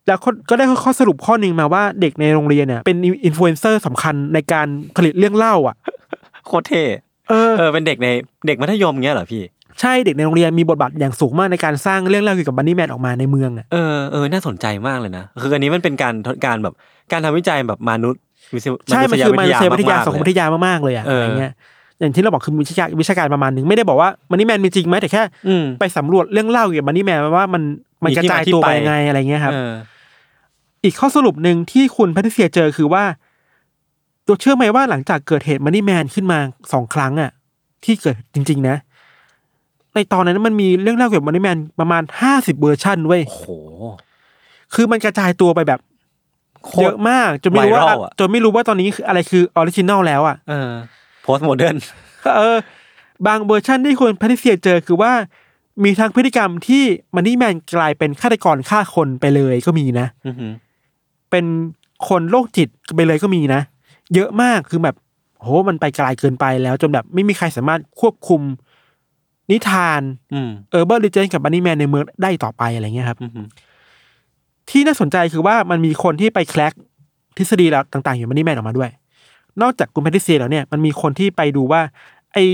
[0.06, 5.76] แล้วก็ก็ได้ข้อสรุปข้อหนึ่งมาว่าเด็กในโรงเรียนเนี่ยเป็นอินฟลูเอนเซอร์สำคัญในการผลิตเรื่องเล่าอะ
[6.46, 6.82] โคตรเท่
[7.28, 8.08] เออเออเป็นเด็กใน
[8.46, 9.42] เด็กมัธยมเงี้ยเหรอพี่
[9.80, 16.14] ใช่เด็กในโรงเรียนมีบทบาทอย่างสูงมากในการสร้างเรื่องเล่าเกี่ยวกับ Bunny Man ออกมาในเมืองอะเออเออน่าสนใจมากเลยนะคืออันนี้มันเป็นการ
[16.46, 16.74] การแบบ
[17.12, 18.22] การทำวิจัยแบบมนุษย
[18.54, 21.52] วิทยาใช่มันคือมนุษยวิทยาๆสังคมวิทยามากๆเลยอะเออออะไรเงี้ย
[22.00, 27.62] อย่างที่เราบอกคือวิชาการวิชาการประมาณหนึ่งไม่ได้บอกว่า Bunny Man มีจริงไหมแต่แค่อืมไปสำรวจเรื่องเล่าเกี่ยวกับ Bunny Man ว่ามัน
[28.04, 29.72] มันมีกระที่จายมาที่ตัวไปไปยังไงอะไรเงี้ยครับเออ
[30.84, 33.04] อีกข้อสรุปหนึ่งที่คุณแพทริเซียเจอคือว่า
[34.26, 36.38] ตัวเชื่อไหมว่าหลังจากเกิดเหตุ Bunny Man ขึ้นมา
[36.72, 37.30] สองครั้งอะ
[37.84, 38.76] ที่เกิดจริง ๆ นะ
[39.94, 43.48] ในตอนนั้นมันมีเรื่องเล่าเกี่ยวกับ Bunny Man ประมาณห้าสิบเวอร์ชันเว้ยโอ้โห
[44.74, 45.80] คือมันกระจายตัวไปแบบ
[46.64, 50.72] โคตรเยอะมากจนไม่รู้ว่าไวรัลอะจนไม่รู้ว่าตอนนี้คืออะไรคือ original แล้วอะเออ
[51.22, 51.76] postmodern
[52.36, 52.56] เออ
[53.26, 55.12] บางเวอร์ชันที่คุณแพทริเซียเจอคือว่า
[55.84, 60.52] มีทั้งพฤติกรรมที่มันนี่แมนกลายเป็นฆาตกรฆ่าคนไปเลยก็มีนะอือหือ
[61.30, 61.44] เป็น
[62.08, 63.60] คนโรคจิตไปเลยก็มีนะ
[64.14, 64.96] เยอะมากคือแบบ
[65.40, 68.40] โหมันไปไกลเกินไปแล้ว จนแบบไม่มีใครสามารถควบคุม
[69.50, 70.00] นิทาน
[70.34, 73.46] อืมเออร์เบอร์ลิเจนกับบันนี่แมนในเมืองได้ต่อไปอะไรเงี้ยครับอือหือ
[74.70, 76.72] ที่น่าสนใจคือว่ามันมีคนที่ไปแคลก
[77.36, 78.90] ทฤษฎีแล้วต่างๆอยู่มันนี่แมนออกมาด้วย
[79.62, 81.80] นอกจากคุณแพทริเซียแล้วเนี่ยมันมีคนที่ไปดูว่า
[82.32, 82.44] ไอ้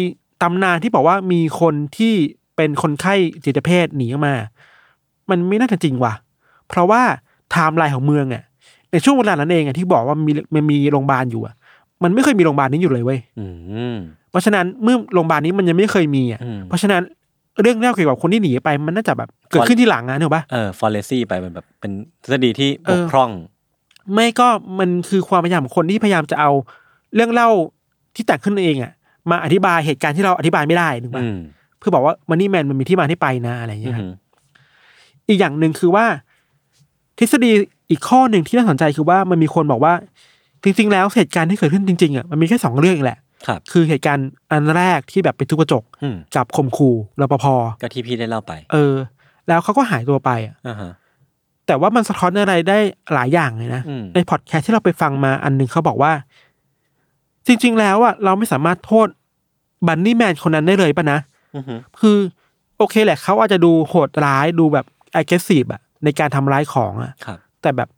[0.43, 2.15] ตำนานที่บอกว่ามีคนที่
[2.57, 3.15] เป็นคนไข้
[3.45, 4.35] จิตเภทหนีออกมา
[5.31, 6.15] มันไม่น่าจะจริงว่ะ
[6.69, 7.03] เพราะว่า
[7.51, 8.43] ไทม์ไลน์ของเมืองอะ
[8.93, 11.55] ในช่วงเวลานั้นเองอะที่บอกว่ามีมันมีโรงพยาบาลอยู่อะ
[12.03, 13.47] มันไม่เคยมีโรงพยาบาลนี้อยู่เลยเว้ยอื
[13.95, 13.97] ม
[14.31, 17.03] เพราะฉะนั้นเมื่อโรงพยาบาลนี้มันยังไม่เคยมีอะอืมเพราะฉะนั้น
[17.63, 21.93] เรื่องเล่าเกี่ยวกับคนที่หนีไป มันน่าจะแบบเกิดขึ้นที่หลังนะถูกปะเออ fallacy ไปเป็นแบบเป็น
[22.23, 23.31] ทฤษฎีที่เออบกพร่อง
[24.15, 26.51] ไม่ก็มันคือความพยายามของคนที่พยายามจะเอา
[27.15, 27.49] เรื่องเล่า
[28.15, 28.93] ที่แต่งขึ้นเองอะ
[29.31, 31.39] มาอธิบายเหตุการณ์ที่เราอธิบายไม่ได้ถูกปะอืม
[31.79, 34.13] เพื่อบอกว่ามันนี่แมนมันมีที่มาที่ไปนะอะไรอย่างอืเงี้อยครับหือ
[35.29, 36.05] อีกอย่างหนึ่งคือว่า
[37.19, 37.53] ทฤษฎี
[37.91, 39.95] อีกข้อหนึ่งที่น่าสนใจคือว่ามันมีคนบอกว่า
[40.65, 47.45] จริง ๆ แล้วเหตุการณ์ที่เกิดขึ้นจริงๆอะมันมีแค่สองเรื่องเองแหละครับคือเหตุการณ์อันแรกที่แบบไปทุบกระจกอืมกับข่มขู่รปภ
[47.81, 48.95] ก็ที่พี่ได้เล่าไป เออ
[49.49, 50.93] แล้วเขาก็หายตัวไปอะอ่าฮะ
[51.67, 52.79] แต่ว่ามันสะท้อนอะไรได้
[53.15, 56.13] หลายอย่างเลยนะอืมในพอดแคสต์ที่เราไปฟังมาอันหนึ่งเขาบอกว่า
[57.47, 59.09] จริง ๆ แล้วอะเราไม่สามารถโทษ
[59.87, 61.36] บันนี่แมนคนนั้นได้เลยป่ะนะอือฮึ
[62.01, 62.19] คือ
[62.79, 64.87] โอเคแหละเขาอาจจะดูโหดร้ายดูแบบ
[65.21, 67.89] aggressive อะในการทำร้ายของอะครับแต่แบบ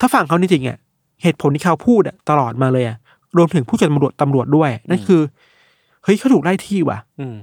[0.00, 0.78] ถ้าฟังเขาจริงๆอะ
[1.22, 2.96] เหตุผลที่เขาพูดอะตลอดมาเลยอะ
[3.36, 5.20] รวมถึงผู้จัดตำรวจตำรวจด้วย นั่นคือ
[6.04, 7.36] เฮ้ยเขาถูกไล่ที่ว่ะอืม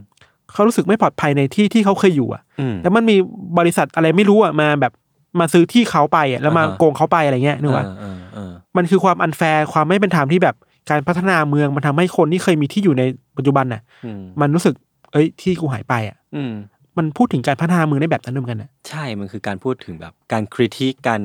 [0.54, 3.16] เขารู้สึกไม่ปลอดภัยในที่ที่เขาเคยอยู่อะอืมแล้วมันมี
[3.60, 4.94] บริษัทอะไรไม่รู้อะมาแบบ
[5.40, 10.56] มาซื้อที่เขาไปอะแล้วมาอ่าฮะโกงเขาไปอะไรเงี้ยนึกว่าเออเออเออมันคือความอันแฟร์ความไม่เป็นธรรมที่แบบ
[10.90, 13.04] การพัฒนาเมืองมันทำให้คนที่เคยมีที่อยู่ใน
[13.38, 14.74] ปัจจุบันน่ะอืมมันรู้สึก
[15.16, 16.54] เอ้ยที่กูหายไปอะอืม
[16.98, 21.22] มันพูดถึงการพัฒนาเมืองได้แบบนั้นด้วยเหมือนกันน่ะใช่มันคือการพูดถึงแบบ การคริติกการ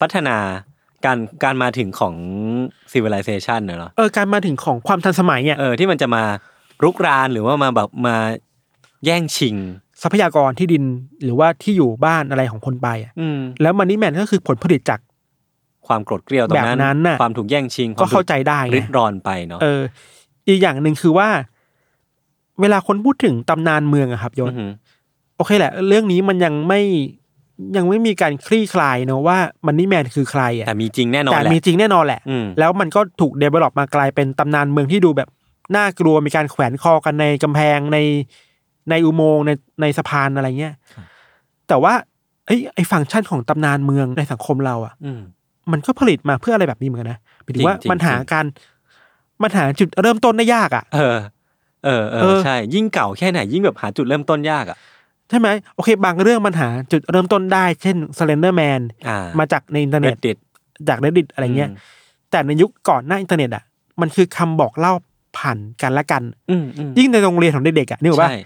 [0.00, 0.36] พัฒนา
[1.04, 2.14] การการมาถึงของ
[2.92, 6.22] civilization เนอะเนาะเออการมาถึงของความทันสมัยเนี่ยเออที่มันจะมา
[6.82, 8.16] รุกรานหรือว่ามาแบบมา
[9.04, 9.56] แย่งชิง
[10.02, 10.84] ทรัพยากรที่ดิน
[11.24, 15.00] หรือว่าที่อยู่บ้านอะไรของคนไปอะอืมแล้วมันนี่แมนก็คือผลผลิตจาก
[15.86, 19.82] ความโกรธเกลียวตรงนั้นแบบนั้นน่ะ ความถูกแย่งชิงก็เข้าใจได้ริไงดรอนไปเนาะเออ
[20.48, 21.28] อีกอย่างหนึ่งคือว่า
[22.60, 24.70] เวลาคนพูดถึงตำนานเมืองอะครับยศอหือ
[25.36, 26.80] โอเคแหละ เรื่องนี้มันยังไม่
[27.76, 35.28] ยังไม่มีการคลี่คลายเนอะว่ามันนี่แมนคือใครอะแต่มีจริงแน่นอนแต่แหละมีจริงแน่นอนแหละอืมแล้วมันก็ถูกเดเวล็อปมากลายเป็นตำนานเมืองที่ดูแบบ
[35.76, 37.98] น่ากลัวมีการแขวนคอกันในกำแพงใน
[38.90, 40.74] ในอุโมงค์ในในสะพานอะไรเงี้ย
[41.68, 41.92] แต่ว่า
[42.46, 45.20] ไอ้ไอ้ฟังก์ชันของตำนานเมืองในสังคมเราอะอืม
[45.72, 48.44] มันก็ผลิตมาเพื่ออะไรแบบนี้เหมือนกันนะหมายถึงว่าจริงๆมันหาจริงการ
[49.42, 50.84] มันหาจุดเริ่มต้นได้ยากอะ
[51.84, 54.78] เออเออเอเอออใช่ยิ่งเก่าแค่ไหนยิ่งแบบหาจุดเริ่มต้นยากอะ
[55.28, 60.36] ใช่ไหมโอเค บางเรื่องมันหาจุดเริ่มต้นได้ เช่น Slender Man อ่ามาจากในอินเทอร์เน็ต Reddit
[60.88, 61.76] จาก Reddit อะไรเงี้ยอืม
[62.30, 63.64] แต่ในยุคก่อนหน้าอินเทอร์เน็ตอะ
[64.00, 64.92] มันคือคำบอกเล่า
[65.38, 68.38] ผ่านกันและกันอืมอืมยิ่งในโรงเรียนของเด็กๆอะนี่บอกว่าใช่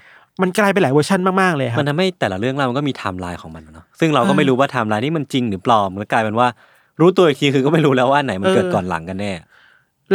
[0.42, 6.48] มันกลายเป็นหลายเวอร์ชันมากๆเลยครัมับมันทำให้แต่ละเรื่องราวมันก็มีไทม์ไลน์ของมันเนาะซึ่งเราก็เออไม่รู้ว่าไทม์ไลน์นี่มันจริงหรือปลอมแล้วกลายเป็นว่า
[7.00, 9.32] รู้ตัวอีกทีคือก็ไม่รู้แล้วว่าอันไหนมันเออเกิดก่อนหลังกันแน่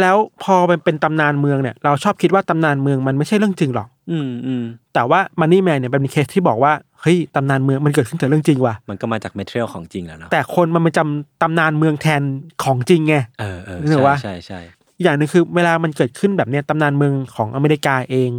[0.00, 12.22] แล้วพอมันเป็นตำนานเมืองเนี่ย เราชอบคิดว่าตำนานเมืองมันไม่ใช่เรื่องจริงหรอก อืมอืมแต่ว่า Bunny Man เนี่ยเป็นเคสที่บอกว่าเฮ้ยตำนานเมืองมันเกิดขึ้นจากเรื่องจริงว่ะมันก็มาจากเมทเรียลของจริงแล้วเนาะแต่คนมันมาจำตำนานเมืองแทน
[12.64, 14.60] ของจริงไงเออเออนึกออกใช่ปะใช่ใช่
[14.96, 18.30] อีกอย่างหนึ่งคือเวลามันเกิดขึ้นแบบเนี้ยตำนานเมืองของอเมริกาเอง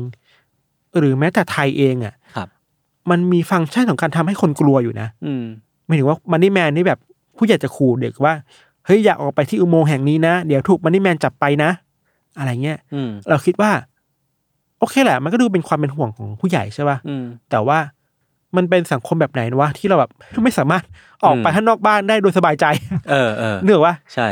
[0.97, 2.47] หรือแม้แต่ไทยเองอะครับ
[3.09, 5.43] มันมีฟังก์ชันของการทำให้คนกลัวอยู่นะ อืม
[5.85, 6.99] หมายถึงว่ามันนี่แมนนี่แบบ
[7.37, 8.33] ผู้ใหญ่จะขู่เด็กว่า
[8.70, 11.71] เฮ้ยอย่าออกไปที่อุโมงค์แห่งนี้นะ เดี๋ยวถูกมันนี่แมนจับไปนะ
[12.38, 13.71] อะไรเงี้ยอืมเราคิดว่า
[14.80, 17.77] โอเคแหละ มันก็ดูเป็นความเป็นห่วงของผู้ใหญ่ใช่ป่ะอืมแต่ว่า
[18.56, 20.12] มันเป็นสังคมแบบไหนวะที่เราแบบ
[20.43, 20.84] ไม่สามารถ
[21.23, 22.65] ออกไปอืมข้างนอกบ้านได้โดยสบายใจ
[23.12, 24.30] เออเออเนื่องว่าใช่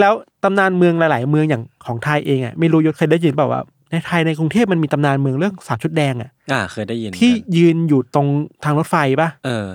[0.00, 8.26] แล้วตำนานเมืองหลาย ๆ เมืองอย่างของไทยเองอะไม่รู้ยศเคยได้ยินเปล่าว่าในไทยในกรุงเทพมันมีตำนานเมืองเรื่องสาวชุดแดงอะ อ่า เคยได้ยิน ที่เหมือนกันยืนอยู่ตรง
[8.64, 9.66] ทางรถไฟป่ะ เออ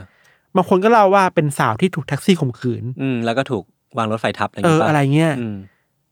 [0.56, 3.64] บางคนก็เล่าว่าเป็นสาวที่ถูกแท็กซี่ข่มขืน อืมแล้วก็ถูก
[3.98, 5.56] วางรถไฟทับอะไรเออย่างองี้ปะอะไรเงี้ยอืม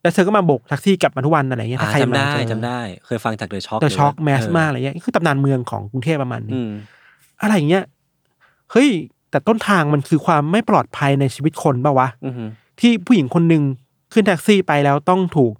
[0.02, 6.70] แล้วเธอก็มาโบกแท็กซี่กลับมาทุกวันอะไรเงี้ยอ่าถ้าใครจำได้มาเจอจำได้ เคยฟังจาก The Shock The Shock mass มากอะไรเงี้ยคือตำนานเมืองของกรุงเทพประมาณนี้อืม
[7.42, 7.84] อะไรอย่างเงี้ย
[8.72, 8.88] เฮ้ย
[9.30, 12.34] แต่ต้นทางมันคือความไม่ปลอดภัยในชีวิตคนป่าวะอืม
[12.80, 13.62] ที่ผู้หญิงคนหนึ่ง
[14.12, 15.52] ขึ้นแท็กซี่ไปแล้วต้องถูก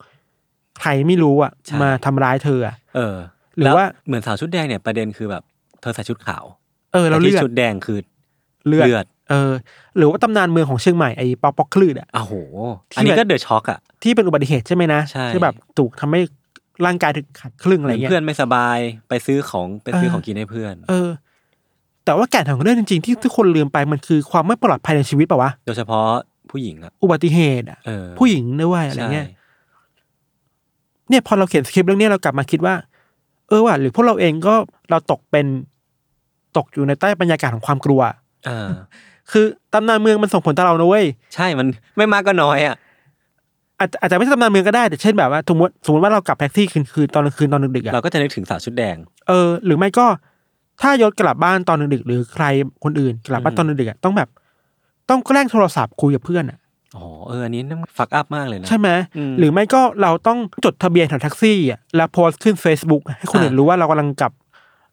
[0.81, 3.17] ใครไม่รู้อะ ใช่ มาทำร้ายเธออะเออ
[3.57, 5.43] หรือว่า แล้เหมือนสาวชุดแดงเนี่ยประเด็นคือแบบ
[5.81, 6.45] เธอใส่ชุดขาว
[6.93, 7.99] เออแล้วแต่ที่เลือดชุดแดงคือ
[8.67, 9.53] เลือด เลือดเออ
[9.97, 12.35] หรือว่าตำนานเมืองของเชียงใหม่ไอ้ปอกปอกคลืดอะอ้าวโห
[12.93, 16.21] ที่อันนี้แบบก็เดอะช็อกอะที่เป็นอุบัติเหตุใช่ไหมนะใช่ที่แบบถูกทำให้
[16.87, 21.11] ร่างกายถึงขาดครึ่งอะไรเงี้ยเพื่อนไม่สบายไปซื้อของไปซื้อเออของกินให้เพื่อน เออ
[22.05, 26.07] แต่ว่าแก่นของเรื่องจริงๆ ที่ทุกคนลืมไปมันคือความไม่ปลอดภัยในชีวิตป่าวะโดยเฉพาะ
[26.51, 29.27] ผู้หญิงอะอุบัติเหตุอะเออผู้หญิงด้วยอะไรใช่เงี้ย
[31.09, 32.75] เนี่ยพอเราเขียนสคริปต์เรื่องนี้เรากลับมาคิดว่า
[33.49, 34.55] เออว่ะหรือพวกเราเองก็
[34.91, 35.47] เราตกเป็น
[36.57, 38.01] ตกอยู่ในใต้บรรยากาศของความกลัว
[38.49, 38.69] อ่า
[39.33, 42.77] คือตำนานเมืองมันส่งผลต่อเรานะเว้ยใช่มันไม่มากก็น้อยอะ
[43.79, 48.97] อาจจะอาจจะไม่ใช่ตำนานเมืองก็ได้แต่เช่นแบบว่าสมมติสมมติว่าเรากลับแท็กซี่คืนคืนตอนกลางคืนตอนดึกๆเราอะก็จะนึกถึงสาวชุดแดง
[49.29, 50.07] เออ หรือไม่ก็
[50.83, 52.45] ถ้ายศกลับบ้านตอนดึกๆหรือใคร
[52.85, 54.29] คนอื่นกลับบ้านตอนดึกๆอะต้องแบบ
[55.11, 56.59] ต้องแกล้งโทรศัพท์คุยกับเพื่อนอะ
[56.97, 64.33] อ๋อเอออันนี้นั่นฟักอัพมากเลยนะ ใช่ไหมอืมหรือไม่ก็เราต้องจดทะเบียนของแท็กซี่อะแล้วโพสต์ขึ้น Facebook ให้คนอื่นอ่ารู้ว่าเรากำลังกลับ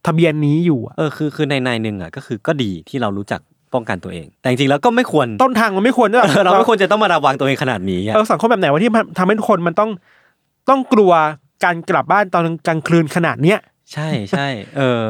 [0.08, 3.42] ทะเบียนนี้อยู่อะเออคือคือในในหนึ่งอะก็คือก็ดีที่เรารู้จัก
[3.74, 9.90] ป้องกันตัวเอง แต่จริงๆแล้วก็ไม่ควรต้นทางมันไม่ควรด้วยเออเราไม่ควรจะต้องมาระวังตัวเองขนาดนี้อะเออสังคมแบบไหนวะที่มันทำให้ทุกคนมันต้อง
[10.70, 11.12] ต้องกลัว
[11.64, 13.60] การกลับบ้านตอนกลางคืนขนาดเนี้ย
[13.94, 15.02] ใช่ใช่เออ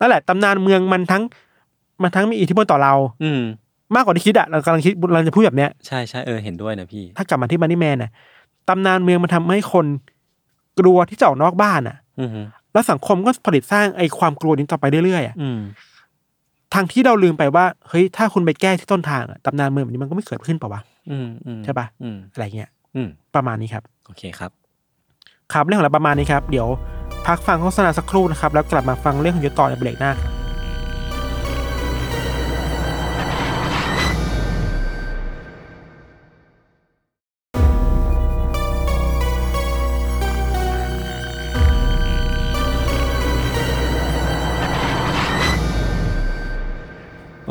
[0.00, 1.22] นั่นแหละตำนานเมืองมันทั้ง
[2.02, 3.40] มันทั้งมีอิทธิพลต่อเรา อืม
[3.94, 8.10] มากกว่าที่คิดอะเรากำลังคิดเราจะพูดแบบเนี้ยใช่ใช่เออเห็นด้วยนะพี่ ถ้ากลับมาที่มันนี่แมนน่ะ
[8.68, 9.86] ตำนานเมืองมันทำให้คน
[10.80, 12.40] กลัวที่จะออกนอกบ้านอะอืมฮึ
[12.72, 15.58] แล้วสังคมก็ผลิตสร้างไอ้ความกลัวนี้ต่อไปเรื่อยๆอะอืม
[16.74, 24.50] ทางที่เราลืมไปว่าเฮ้ยถ้าคุณไปแก้ที่ต้นทางอะตำนานเมืองแบบนี้มันก็ไม่เกิดขึ้นเปล่าวะอืมอืมใช่ปะอืมอะไรเงี้ยอืมประมาณนี้ครับ โอเคครับ
[25.52, 26.68] ครับเรื่องของเราประมาณนี้ครับ เดี๋ยว
[27.26, 30.43] พักฟังโฆษณาสักครู่นะครับ แล้วกลับมาฟังเรื่องของยศต่อในเบรกหน้าครับ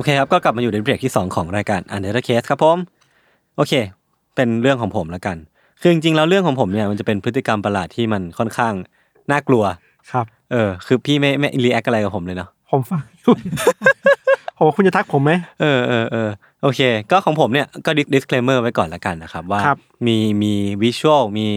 [0.04, 2.78] เคครับ ก็กลับมาอยู่ในเบรกที่ 2 ของรายการ u n d e r Case ครับผม
[3.58, 3.74] โอเค
[4.36, 5.38] เป็นเรื่องของผมแล้วกัน
[5.82, 8.74] คือจริงๆแล้วเรื่องของผมเนี่ยมันจะเป็นพฤติกรรมประหลาดที่มันค่อนข้าง
[9.32, 9.64] น่ากลัว
[10.12, 13.34] ครับ เออ คือพี่ไม่ไม่รีแอคอะไรกับผมเลยเนาะ ผมฟังอยู่
[14.58, 16.30] ผมว่าคุณจะทักผมไหมเออเออเออ
[16.64, 21.48] โอเค ก็ของผมเนี่ยก็ disclaimer ไว้ก่อนละกันนะครับว่าครับมีมีวิชวลมี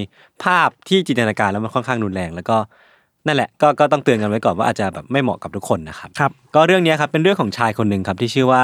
[0.45, 2.57] ภาพที่จินตนาการแล้วมันค่อนข้างรุนแรง แล้วก็
[3.27, 8.63] นั่นแหละก็ก็ต้องเตือนกันไว้ก่อนว่าอาจจะแบบไม่เหมาะกับทุกคนนะครับครับ ก็เรื่องเนี้ยครับเป็นเรื่องของชายคนหนึ่งครับที่ชื่อว่า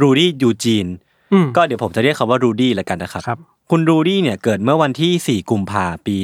[0.00, 0.86] รูดี้ยูจีน
[1.32, 3.38] อืมก็เดี๋ยวผมจะเรียกเขาว่ารูดี้ละกันนะครับครับ
[3.70, 6.16] คุณรูดี้เนี่ยเกิดเมื่อวันที่ 4 กุมภาปี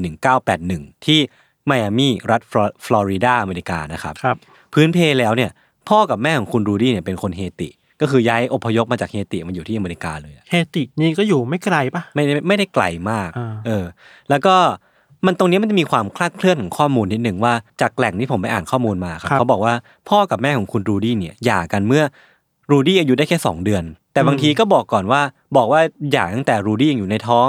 [0.49, 1.21] 1981 ที่
[1.67, 4.37] ไมอามีรัฐฟลอฟลอริดาอเมริกานะครับครับ
[4.75, 5.51] พื้นเพแล้วเนี่ย
[5.89, 7.69] พ่อกับแม่ของคุณรูดี้เนี่ยเป็นคนเฮติ
[8.01, 13.85] ก็คือย้ายอพยพมาจากเฮติมาอยู่ที่อเมริกาเลยอะเฮตินี่ก็อยู่ไม่ไกลปะไม่ได้ไม่ได้ไกลมากอ่าเออ
[14.31, 14.55] แล้วก็
[15.27, 19.75] มันตรงเนี้ยมันจะมีความคลาดเคลื่อนของข้อมูลนิดหนึ่งว่าจากแหล่งที่ผมไปอ่านข้อมูลมาครับเขาบอกว่า
[20.09, 22.03] พ่อกับแม่ของคุณรูดี้เนี่ยหย่ากันเมื่อ
[22.71, 25.21] รูดี้อายุได้แค่ 2 เดือน แต่บางทีก็บอกก่อนว่า
[25.57, 25.81] บอกว่า
[26.13, 27.49] หย่าตั้งแต่รูดี้ยังอยู่ในท้อง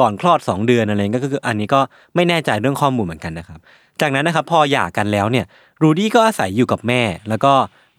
[0.00, 1.80] ก่อนคลอด 2 เดือนอะไรเงี้ยก็คืออันนี้ก็
[2.14, 3.58] ไม่แน่ใจเรื่องข้อมูลเหมือนกันนะครับ
[4.00, 5.44] จากนั้นนะครับพอหย่ากันแล้วเนี่ย
[5.82, 7.52] รูดี้ก็อาศัยอยู่กับแม่ แล้วก็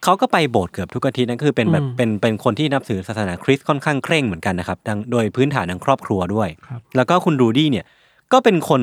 [0.03, 7.85] เขาก็ไปโบสถ์เกือบทุกอาทิตย์นั่นคือเป็นแบบเป็นเป็นคนที่นับถือศาสนาคริสต์ค่อนข้างเคร่งเหมือนกันนะครับดังโดยพื้นฐานทางครอบครัวด้วยครับแล้วก็คุณรูดี้เนี่ย
[8.33, 8.81] ก็เป็นคน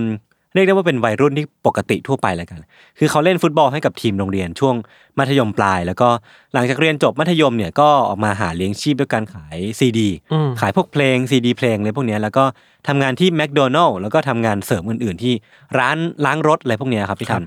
[0.55, 2.61] เรียกได้ว่าเป็นวัยรุ่นที่ปกติทั่วไปแล้วกัน
[2.99, 4.75] คือเขาเล่นฟุตบอลให้กับทีมโรงเรียนช่วง
[5.19, 6.09] มัธยมปลาย แล้วก็
[6.55, 12.45] หลังจากเรียนจบมัธยมเนี่ยก็ออกมาหาเลี้ยงชีพด้วยการขายซีดีอืมขายพวกเพลงซีดีเพลงอะไรพวกเนี้ยแล้วก็
[12.89, 15.35] ทำงานที่แมคโดนัลด์แล้วก็ทำงานเสริมอื่น ๆ ที่
[15.79, 17.45] ร้านล้างรถอะไรพวกเนี้ยครับพี่ทัน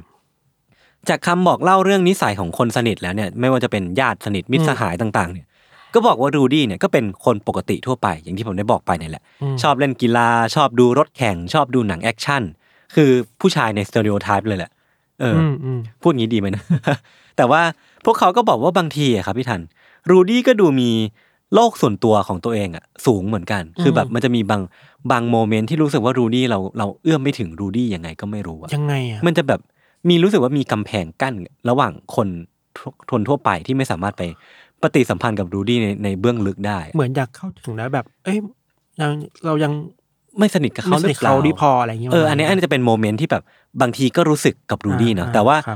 [1.10, 5.46] จากคำบอกเล่าเรื่องนิสัยของคนสนิทแล้วเนี่ยไม่ว่าจะเป็นญาติสนิทมิตรสหายต่างๆเนี่ย
[5.94, 12.44] ก็บอกว่ารูดี้เนี่ยก็เป็นคนปกติทั่วไปอย่างที่ผมได้บอกไปเนี่ยแหละอืมชอบเล่นกีฬาชอบดูรถแข่งชอบดูหนัง action
[12.96, 13.10] คือ
[13.42, 14.72] ผู้ชายใน stereotype เลยแหละ
[15.22, 16.64] เออออืมอืมพูดงี้ดีไหมนะ
[17.38, 17.62] แต่ว่า
[18.06, 19.62] พวกเขาก็บอกว่าบางทีอะครับพี่ทัน
[20.10, 20.92] รูดี้ก็ดูมี
[21.56, 24.62] โลกส่วนตัวของตัวเองอะสูงเหมือนกัน คือแบบมันจะมีบาง
[25.12, 29.60] บาง moment ที่รู้สึกว่ารูดี้เราเราเอื้อมไม่ถึงรูดี้ยังไงก็ไม่รู้อะยังไงอะมันจะแบบ
[30.10, 31.34] มีรู้สึกว่ามีกำแพงกั้น
[31.70, 32.28] ระหว่างคน
[32.78, 34.24] ทุกคนทั่วไปที่ไม่สามารถไป
[34.82, 38.38] ปฏิสัมพันธ์กับรูดี้ในในเบื้องลึกได้ เหมือนอยากเข้าถึงแล้วแบบ เอ้ย
[39.00, 39.12] ยัง
[39.46, 39.74] เรายัง
[40.40, 43.44] ไม่สนิทกับเขาหรือเปล่า ไม่สนิทเขาดีพออะไรอย่างเงี้ยเอออันนี้อันนี้จะเป็น moment ที่แบบ
[43.82, 45.76] บางทีก็รู้สึกกับรูดี้เนาะอ่าแต่ว่าครั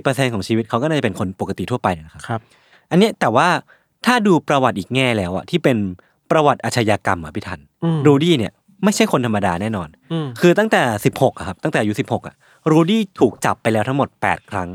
[0.00, 2.40] บ80%ของชีวิตเขาก็น่าจะเป็นคนปกติทั่วไปนะครับครับ
[2.90, 3.48] อันเนี้ยแต่ว่า
[4.06, 5.76] ถ้าดูประวัติอีกแง่แล้วอะที่เป็น
[6.30, 8.52] ประวัติอาชญากรรมอะพี่ทันอืมรูดี้เนี่ย
[8.84, 10.82] ไม่ใช่คนธรรมดาแน่นอนอืมคือตั้งแต่
[11.14, 12.34] 16อะครับตั้งแต่อายุ16อะ
[12.70, 14.68] รูดี้ถูกจับไปแล้วทั้งหมด 8 ครั้ง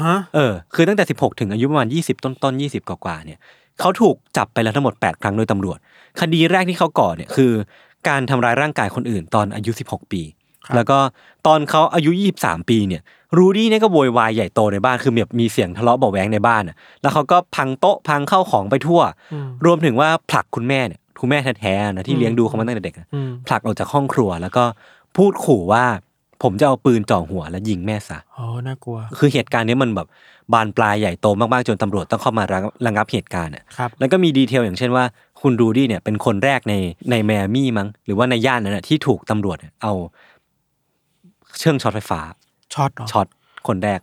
[0.00, 3.38] ฮะเออ คือตั้งแต่ 16 ถึงอายุประมาณ 20 ต้นต้นๆ20 กว่าๆเนี่ย
[3.80, 5.78] เขาถูกจับไปแล้วทั้งหมด 8 ครั้งโดยตำรวจ
[6.20, 7.52] คดีแรกที่เขาก่อเนี่ยคือ
[8.08, 10.22] การทำร้ายร่างกายคนอื่นตอนอายุ 16 ปี
[10.74, 10.98] แล้วก็
[11.46, 12.10] ตอนเขาอายุ
[12.40, 13.02] 23 ปีเนี่ย
[13.36, 19.00] รูดี้เนี่ยก็โวยวายใหญ่โตในบ้านคือแบบมีเสียงทะเลาะเบาะแวงในบ้านอะแล้วเขาก็พังโต๊ะพังเข้าของไปทั่ว
[19.32, 24.64] อืมรวมถึงว่าผลักคุณแม่เนี่ยคุณแม่แท้ๆนะที่เลี้ยงดูเขามาตั้งแต่เด็กอะอืมผลักออกจากห้องครัว แล้วก็
[25.16, 25.84] พูดขู่ว่า
[26.42, 30.08] ผมจะเอาปืนจ่อหัวและยิงแม่ซะอ๋อน่ากลัว คือเหตุการณ์นี้มันแบบ
[30.52, 35.04] บานปลายใหญ่โตมากๆจนตำรวจต้องเข้ามาระงับระงับเหตุการณ์อะครับแล้วก็มี detail อย่างเช่นว่า
[35.42, 36.74] คุณรูดี้เนี่ยเป็นคนแรกใน
[37.10, 39.92] ในไมอามีมั้งหรือว่าในย่านนั้นนะที่ถูกตำรวจเนี่ยเอา
[41.58, 42.20] เครื่องช็อตไฟฟ้า
[42.74, 43.26] ช็อตเหรอช็อต
[43.68, 44.00] คนแรก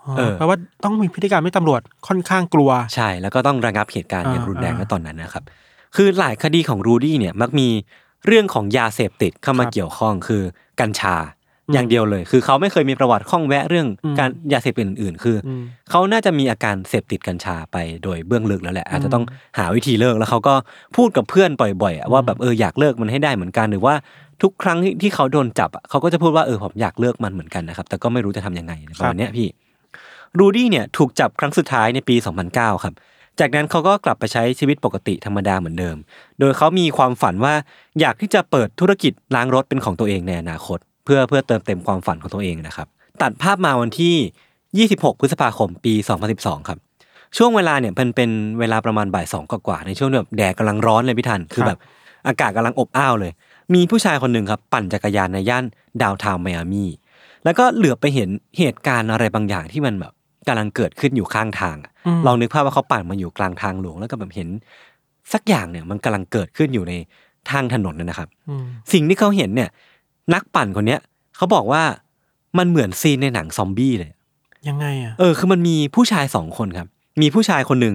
[0.00, 5.44] อ๋อเออแปลว่าต้องมีพฤติกรรมให้ตำรวจค่อนข้างกลัว ใช่ แล้วก็ต้องระงับเหตุการณ์อย่างอ่ารุนแรงอ่าณตอนนั้นนะครับ
[5.96, 7.68] คือหลายคดีของรูดี้เนี่ยมักมี
[8.26, 10.42] เรื่องของยาเสพติดเข้ามาครับเกี่ยวข้องคือ
[10.80, 11.16] กัญชา
[11.68, 20.54] อืมอย่างเดียวเลย คือเขาไม่เคยมีประวัติข้องแวะเรื่องอืมการยาเสพติดอื่น ๆ คืออมเขาน่าจะมีอาการเสพติดกัญชาไปโดยเบื้องลึกแล้วแหละ อาจจะต้องอืมหาวิธีเลิกแล้วเขาก็
[20.96, 21.50] พูดกับเพื่อน
[21.82, 23.94] บ่อยๆอะว่าแบบเอออยากเลิกมันให้ได้เหมือนกันหรือว่า
[24.42, 29.48] ทุกครั้งที่ที่เขาโดนจับอะเขาก็จะพูดว่าเออผมอยากเลิกมันเหมือนกันนะครับ แต่ก็ไม่รู้จะทำยังไงประมาณเนี้ยพี่
[30.38, 32.16] รูดี้เนี่ยถูกจับครั้งสุดท้ายในปี
[32.50, 32.94] 2009 ครับ
[33.40, 35.96] จากนั้นเขาก็กลับไปใช้ชีวิตปกติธรรมดาเหมือนเดิม
[36.40, 37.54] โดยเขามีความฝันว่า
[38.00, 42.88] อยากที่จะเปิดธุรกิจล้างรถเป็นของตัวเองในอนาคต เพื่อเพื่อเติมเต็มความฝันของตัวเองนะครับ
[43.22, 45.94] ตัดภาพมาวันที่ 26 พฤษภาคมปี
[46.32, 46.78] 2012 ครับ
[47.36, 51.78] ช่วงเวลาเนี่ยเป็นเป็นเวลาประมาณบ่ายสองกว่าๆในช่วงแบบแดดกำลังร้อนเลยพี่ทันคือแบบ
[52.26, 53.32] อากาศกำลังอบอ้าวเลย
[53.74, 55.64] มีผู้ชายคนหนึ่งครับ ปั่นจักรยานในย่าน
[56.02, 56.84] ดาวน์ทาวน์ไมอามี
[57.44, 60.12] แล้วก็เหลือบไปเห็นเหตุการณ์อะไรบางอย่างที่มันแบบ
[60.48, 64.48] กำลังเกิดขึ้นอยู่ข้างทางอะอืมลองนึกภาพว่าเขาปั่นมาอยู่กลางทางหลวงแล้วก็แบบเห็น
[65.32, 66.94] สักอย่างเนี่ยมันกำลังเกิดขึ้นอยู่ใน
[67.50, 69.70] ทางถนนนะนะครับอืมสิ่งที่เขาเห็นเนี่ย
[70.34, 71.00] นักปั่นคนเนี้ย
[71.36, 71.82] เขาบอกว่า
[72.58, 74.10] มันเหมือนซีนในหนังซอมบี้เลย
[74.68, 76.88] ยังไงอะ เออ คือมันมีผู้ชายสองคนครับ
[77.20, 77.94] มีผู้ชายคนหนึ่ง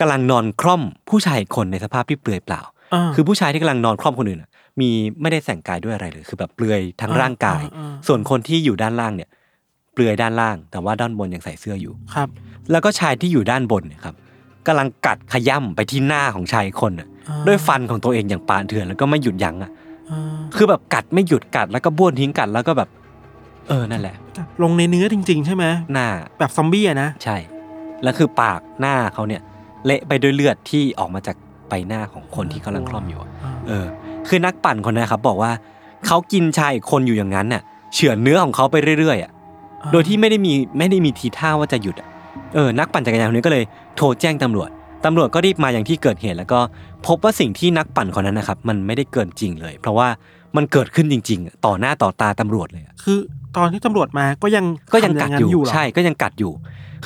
[0.00, 2.60] กำลังนอนคล่อมผู้ชายอีกคนในสภาพที่เปลือยเปล่า
[2.94, 9.30] อ่าคือผู้ชายที่กำลังนอนคล่อมคนอื่นอะมีไม่ได้แต่งกายด้วยอะไรเลย คือแบบเปลือยทั้งอ่าร่างกายอ่าอ่าส่วนคนที่อยู่ด้านล่างเนี่ย
[9.92, 12.28] เปลือยด้านล่าง แต่ว่าด้านบนยังใส่เสื้ออยู่ครับ
[12.70, 14.14] แล้วก็ชายที่อยู่ด้านบนเนี่ยครับ
[14.66, 19.87] กำลังกัดขย่ำไปที่หน้าของชายอีกคนน่ะอ่าด้วยฟันของตัวเองอย่างปานเถื่อนแล้วก็ไม่หยุดยั้งอะอ่า
[20.56, 22.88] คือแบบกัดไม่หยุดกัดแล้วก็บ้วนทิ้งกัดแล้วก็แบบ
[23.68, 24.16] เออนั่นแหละ
[24.62, 26.06] ลงในเนื้อจริง ๆ ใช่ไหมหน้า
[26.38, 27.36] แบบซอมบี้อะนะใช่
[28.02, 29.42] แล้วคือปากหน้าเขาเนี่ย
[29.86, 31.36] เละไปด้วยเลือดที่ออกมาจาก
[31.68, 33.86] ใบหน้าของคนที่กำลังคล่อมอยู่อะอ่าเออ
[34.28, 35.52] คือนักปั่นคนนั้นครับ บอกว่า
[36.06, 37.62] เขากินชายอีกคนอยู่อย่างนั้นน่ะ
[37.94, 39.32] เฉือนเนื้อของเขาไปเรื่อยๆอะ
[39.92, 42.08] โดยที่ไม่ได้มีไม่ได้มีทีท่าว่าจะหยุดอะ
[42.54, 43.64] เออนักปั่นจักรยานคนนี้ก็เลย
[43.96, 44.70] โทรแจ้งตำรวจ
[45.04, 46.60] ตำรวจก็รีบมาอย่างที่เกิดเหตุแล้วก็
[47.06, 50.08] พบว่าสิ่งที่นักปั่นคนนั้นนะครับ มันไม่ได้เกินจริงเลย เพราะว่า
[50.56, 53.18] มันเกิดขึ้นจริงๆอะต่อหน้าต่อตาตำรวจเลยอะคือ
[53.56, 56.52] ตอนที่ตำรวจมาก็ยังก็ยังทำกัดนั้นอยู่เหรใช่ก็ยังกัดอยู่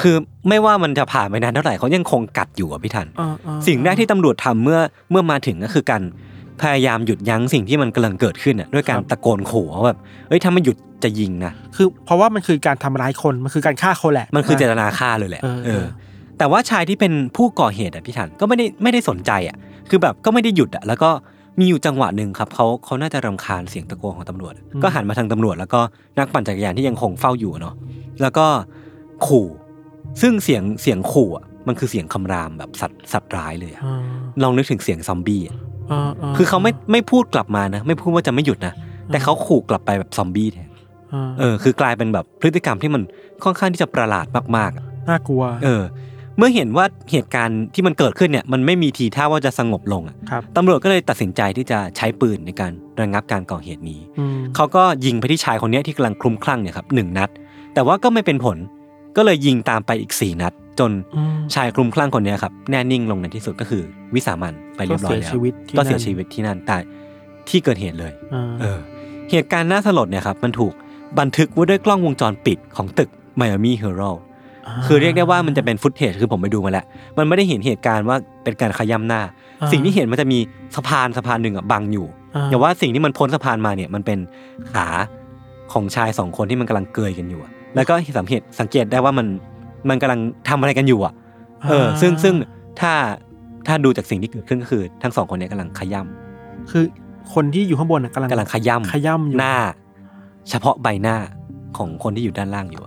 [0.00, 0.14] คือ
[0.48, 6.02] ไม่ว่ามันจะผ่านไปนานเท่าไหร่เขายังคงกัดอยู่อะพี่ทันอ่าอ่าสิ่งแรกที่ตำรวจทำเมื่อเมื่อมาถึงก็คือการ
[6.62, 15.84] พยายามหยุดยั้งสิ่งที่มันกำลังเกิดขึ้นอะด้วยการตะโกนขู่ว่าแบบเอ้ยถ้าไม่หยุดจะยิงนะคือ เพราะว่ามันคือการทำร้ายคนมันคือการฆ่าคนแหละ มันคือเจตนาฆ่าเลยแหละเออเออ
[16.38, 19.56] แต่ว่าชายที่เป็นผู้ก่อเหตุอะพี่ทันก็ไม่ได้ไม่ได้สนใจอะ
[19.90, 21.10] คือแบบก็ไม่ได้หยุดอะแล้วก็
[21.58, 25.80] มีอยู่จังหวะหนึ่งครับเขาเขาน่าจะรำคาญเสียงตะโกนของตำรวจ ก็หันมาทางตำรวจ แล้วก็
[26.18, 27.74] นักปั่นจักรยานที่ยังคงเฝ้าอยู่เนาะ
[28.20, 28.46] แล้วก็
[29.26, 29.46] ขู่
[30.20, 33.96] ซึ่งเสียงเสียงขู่อะมันคือเสียงคำรามแบบสัตว์สัตว์ร้ายเลยอะอ่า
[34.42, 35.56] ลองนึกถึงเสียงซอมบี้อะ
[35.90, 38.74] อ่าาคือเขาไม่ไม่พูดกลับมานะ ไม่พูดว่าจะไม่หยุดนะ
[39.10, 43.02] แต่เขาขู่กลับไปแบบซอมบี้แทนาเออ คือกลายเป็นแบบพฤติกรรมที่มัน
[43.44, 57.30] ค่อนข้างที่จะประหลาดมากๆอะน่ากลัว เออเมื่อเห็นว่าเหตุการณ์ที่มันเกิดขึ้นเนี่ยมันไม่มีทีท่าว่าจะสงบลงอะครับตำรวจก็เลยตัดสินใจที่จะใช้ปืนในการระงับการก่อเหตุนี้อืมเขาก็ยิงไปที่ชายคนเนี้ยที่กำลังคลุ้มคลั่งเนี่ยครับหนึ่งนัด
[57.74, 58.56] แต่ว่าก็ไม่เป็นผล
[59.16, 63.82] ก็เลยยิงตามไปอีกสี่นัด จนอืมชายคลุ้มคลั่งคนเนี้ยครับแน่นิ่งลงในที่สุดก็คือ
[64.14, 66.76] วิสามันไปเรียบร้อยแล้วก็เสียชีวิตที่ก็เสียนั่นชีวิตที่นั่นแต่
[67.48, 68.78] ที่เกิดเหตุเลยอ่าเออ
[69.30, 70.72] เหตุการณ์น่าสลดเนี่ยครับมันถูก
[71.18, 74.02] บันทึกไว้ด้วยกล้องวงจรปิดของตึกไมอามี่เฮอร์โร
[74.86, 76.84] คือเรียกได้ว่ามันจะเป็นฟุตเทจคือผมไปดูมาแล้ว
[77.18, 79.20] มันไม่ได้เห็นเหตุการณ์ว่าเป็นการขย้ำหน้า
[79.60, 80.38] อ่าสิ่งที่เห็นมันจะมี
[80.76, 84.18] สะพานสะพานหนึ่งอะบังอยู่อ่าแต่ว่าสิ่งที่มันพ้นสะพานมาเนี่ยมันเป็น
[84.72, 84.86] ขา
[85.72, 89.26] ของชายสองคนที่มันกำลังเกยกันอยู่อะแล้วก็สังเกตสังเกตได้ว่ามัน
[89.88, 91.14] มันกำลังทำอะไรกันอยู่อะ
[91.70, 92.34] เออ ซึ่งซึ่ง
[92.80, 92.92] ถ้า
[93.66, 96.00] ถ้าดูจากสิ่งที่เกิดขึ้นก็คือ ทั้งสองคนเนี้กำลังขย้
[96.70, 96.84] คือ
[97.34, 99.54] คนที่อยู่ข้างบนน่ะกำลังำกำลังขย้ำขย้ำอยู่หน้า
[100.50, 101.16] เฉพาะใบหน้า
[101.76, 102.82] ของคนที่อยู่ด้านล่างอยู่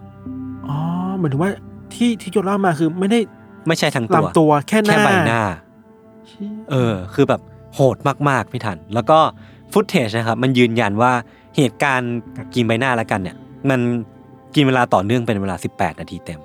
[0.67, 0.79] อะอ๋อ
[1.19, 1.51] หมายถึงว่า
[1.93, 3.19] ที่ที่โยนเล่ามาคือไม่ได้
[3.67, 5.41] ไม่ใช่ทั้งตัวลำตัวแค่หน้าแค่ใบหน้า
[6.27, 7.41] เชี่ยเออ คือแบบ
[7.75, 7.97] โหด
[8.29, 9.19] มากๆพี่ทัน แล้วก็
[9.71, 11.11] ฟุตเทจนะครับ มันยืนยันว่า
[11.55, 12.13] เหตุการณ์
[12.53, 13.35] กินใบหน้าแล้วกันเนี่ย
[13.69, 13.79] มัน
[14.55, 16.39] กินเวลาต่อเนื่องเป็นเวลา 18 นาทีเต็ม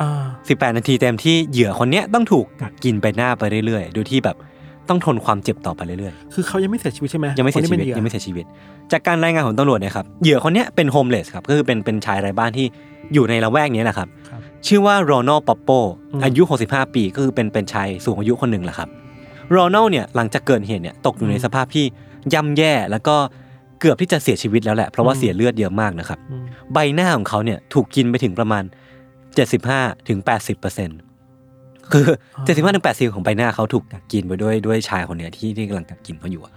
[0.00, 4.36] อ่า18นาทีเต็มที่เหยื่อคนเนี้ยต้องถูกกัดกินใบหน้าไปเรื่อยๆ โดยที่แบบ
[4.88, 8.44] ต้องทนความเจ็บต่อไปเรื่อยคือเขายังไม่เสียชีวิตใช่ไหมๆยังไม่เสียคนที่ชีป็นวิตหอยังไม่เสียชีวิต
[8.92, 12.66] จากการรายงานของตำรวจเนี่ยครับเหยื่อคนเนี้ยเป็นโฮมเลสครับก็คือเป็นเป็นชายไร้บ้านที่
[13.14, 15.70] อยู่ในละแวกเนี้ยแหละครับ ครับ ชื่อว่าโรนัลปอปโป
[16.12, 18.88] อืม อายุ 65 ปีก็คือเป็นเป็นชายสูงอายุคนหนึ่งแหละครับ
[19.50, 21.84] โรนัลเนี่ยหลังจากเกิดเหตุเนี่ยตกอยู่ในสภาพที่
[22.34, 23.16] ย่ำแย่แล้วก็
[23.80, 28.64] เกือบที่จะเสียชีวิตแล้วแหละเพราะว่าเสียเลือดเยอะมากนะครับ อืมใบหน้าของเขาเนี่ยถูกกินไปถึงประมาณ
[29.30, 30.98] 75ถึง80เปอร์เซ็นต์
[31.92, 36.52] คือ75ถึง80ของใบหน้าเขาถูกกัดกินไปด้วยด้วยชายคนเนี้ยที่ที่กำลังกัดกินเขาอยู่อะ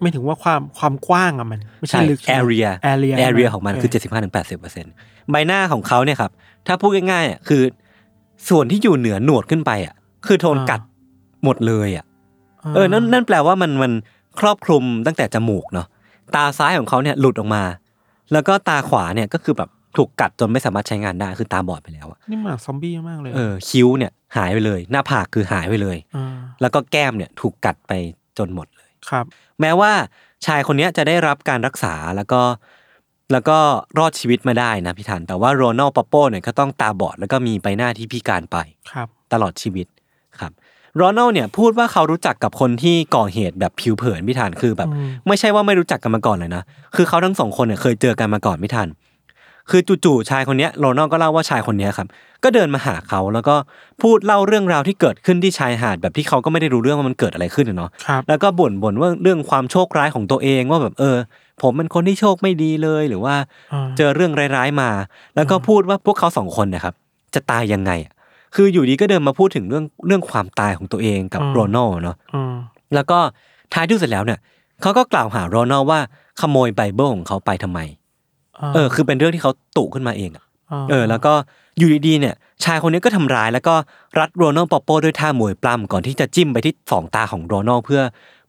[0.00, 4.92] ไม่ถึงว่าความความกว้างอะมัน ไม่ใช่ลึกใช่ไหม area area area ของมันคือโ75ถึง80เปอร์เซ็นต์
[5.30, 6.30] ใบหน้าของเขาเนี่ยครับ
[6.66, 7.62] ถ้าพูดง่ายๆอะคือ
[8.48, 9.94] ส่วนที่อยู่เหนือหนวดขึ้นไปอะ
[10.26, 10.80] คือโดนกัด
[11.44, 12.04] หมดเลยอะ
[12.74, 13.92] เออนั่นนั่นแปลว่ามันมัน
[14.40, 15.86] ครอบคลุมตั้งแต่จมูกเนาะ
[16.34, 17.62] ตาซ้ายของเขาเนี่ยหลุดออกมา
[18.32, 26.24] แล้วก็ตาขวาเนี่ยก็คือแบบ ถูกกัดจนไม่สามารถใช้งานได้คือตาบอดไปแล้วอะนี่มันแบบซอมบี้มากเลยเออคิ้วเนี่ยหายไปเลย หน้าผากคือหายไปเลยา
[26.60, 27.92] แล้วก็แก้มเนี่ยถูกกัดไป
[28.38, 29.24] จนหมดเลยครับ
[29.60, 29.92] แม้ว่า
[30.46, 32.40] ชายคนเนี้ยจะได้รับการรักษาแล้วก็
[33.32, 33.58] แล้วก็
[33.98, 38.56] รอดชีวิตมาได้นะพี่ทันแต่ว่าโรนัลปอปโป้เนี่ยก็ต้องตาบอดแล้วก็มีใบหน้าที่พิการไป
[38.92, 39.86] ครับ ตลอดชีวิต
[40.40, 40.52] ครับ
[40.96, 46.62] โรนัลเนี่ยพูดว่าเขารู้จักกับคนที่ก่อเหตุแบบผิวเผินพี่ทันคือแบบอืมไม่ใช่ว่าไม่รู้จักกันมาก่อนเลยนะ
[46.96, 48.88] คือเขาทั้งสองคนเนี่ยเคยเจอกันมาก่อนพี่ทัน
[49.70, 52.08] คือจู่ๆชายคนเนี้ยโรนัลก็เล่าว่าชายคนเนี้ยครับ
[52.44, 53.56] ก็เดินมาหาเขาแล้วก็
[54.02, 61.16] พูดเล่าเรื่องราวที่เกิดขึ้นที่ชายหาดแบบที่เขาก็ไม่ได้รู้เรื่องว่ามันเกิดอะไรขึ้นอะเนาะครับแล้วก็บ่นบ่นว่าเรื่องความโชคร้ายของตัวเองว่าแบบเออ
[61.62, 63.34] ผมเป็นคนที่โชคไม่ดีเลยหรือว่า
[63.72, 64.90] อ่าเจอเรื่องร้ายๆมา
[65.34, 66.94] แล้วก็พูดว่าพวกเขาสองคนเนะครับ
[67.34, 68.12] จะตายยังไงอะ
[68.54, 72.56] คืออยู่ดีก็เดินมาพูดถึงเรื่องเรื่องความตายของตัวเองกับโรนัลเนาะอ่า
[72.94, 73.18] แล้วก็
[73.74, 74.38] ท้ายที่สุดแล้วเนี่ย
[74.82, 76.00] เขาก็กล่าวหาโรนัลว่า
[76.40, 77.80] ขโมยไบเบิลของเขาไปทำไม
[78.74, 80.44] เออ คือเป็นเรื่องที่เขาตุขึ้นมาเองอะ
[80.90, 81.32] เออ แล้วก็
[81.78, 82.34] อยู่ดีๆเนี่ย
[82.64, 83.74] ชายคนนี้ก็ทำร้าย แล้วก็
[84.18, 88.00] รัดโรนัลปอปโปด้วยท่ามวยปล้ำก่อนที่จะจิ้มไปที่สองตาของโรนัลเพื่อ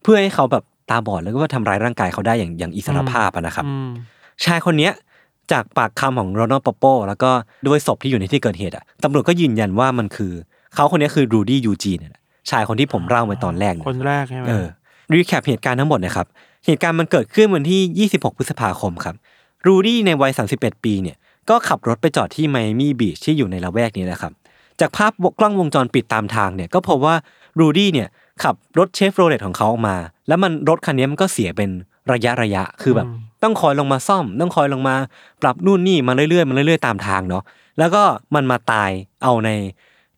[0.03, 3.89] เพื่อให้เขาแบบตาบอดแล้วก็ทำร้ายร่างกายเขาได้อย่างอย่างอิสรภาพอะนะครับอืม
[4.45, 4.93] ชายคนเนี้ย
[5.51, 7.31] จากปากคำของโรนัลปอปโปแล้วก็
[7.67, 10.33] ด้วยศพที่อยู่ในที่เกิดเหตุอะตำรวจก็ยืนยันว่ามันคือ
[10.75, 14.67] เขาคนเนี้ยคือรูดี้ยูจีเนี่ยแหละชายคนที่ผมเล่าไปตอนแรกเนี่ยคนแรกใช่ไหมเออ
[15.11, 16.27] recap เหตุการณ์ทั้งหมดนะครับ
[16.65, 19.15] เหตุการณ์มันเกิดขึ้นวันที่ 26 พฤษภาคมครับ
[19.67, 21.17] รูดี้ในวัย 31 ปีเนี่ย
[21.49, 24.31] ก็ขับรถไปจอดที่ไมอามี่บีชที่อยู่ในละแวกนี้นะครับ
[24.79, 27.15] จากภาพกล้องวงจรปิดตามทางเนี่ยก็พบว่า
[27.59, 28.07] รูดี้เนี่ย
[28.43, 29.95] ขับรถเชฟโรเลตของเขาออกมา
[30.27, 31.69] แล้วมันรถคันนี้มันก็เสียเป็น
[32.11, 33.07] ระยะระยะคือแบบ
[33.43, 34.95] ต้องคอยลงมาซ่อม ต้องคอยลงมา
[35.41, 37.43] ปรับนู่นนี่มาเรื่อยๆมาเรื่อยๆตามทางเนาะ
[37.79, 38.03] แล้วก็
[38.35, 38.89] มันมาตาย
[39.23, 39.49] เอาใน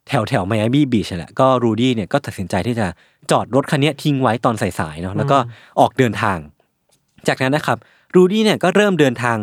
[0.07, 2.87] แถวแถวไมอามี่บีชแหละก็รูดี้เนี่ยก็ตัดสินใจที่จะ
[3.31, 5.37] จอดรถคันนี้ทิ้งไว้ตอนสายๆเนาะแล้วก็
[5.79, 6.37] ออกเดินทาง
[7.27, 7.77] จากนั้นนะครับ
[8.15, 9.37] รูดี้เนี่ยก็เริ่มเดินทาง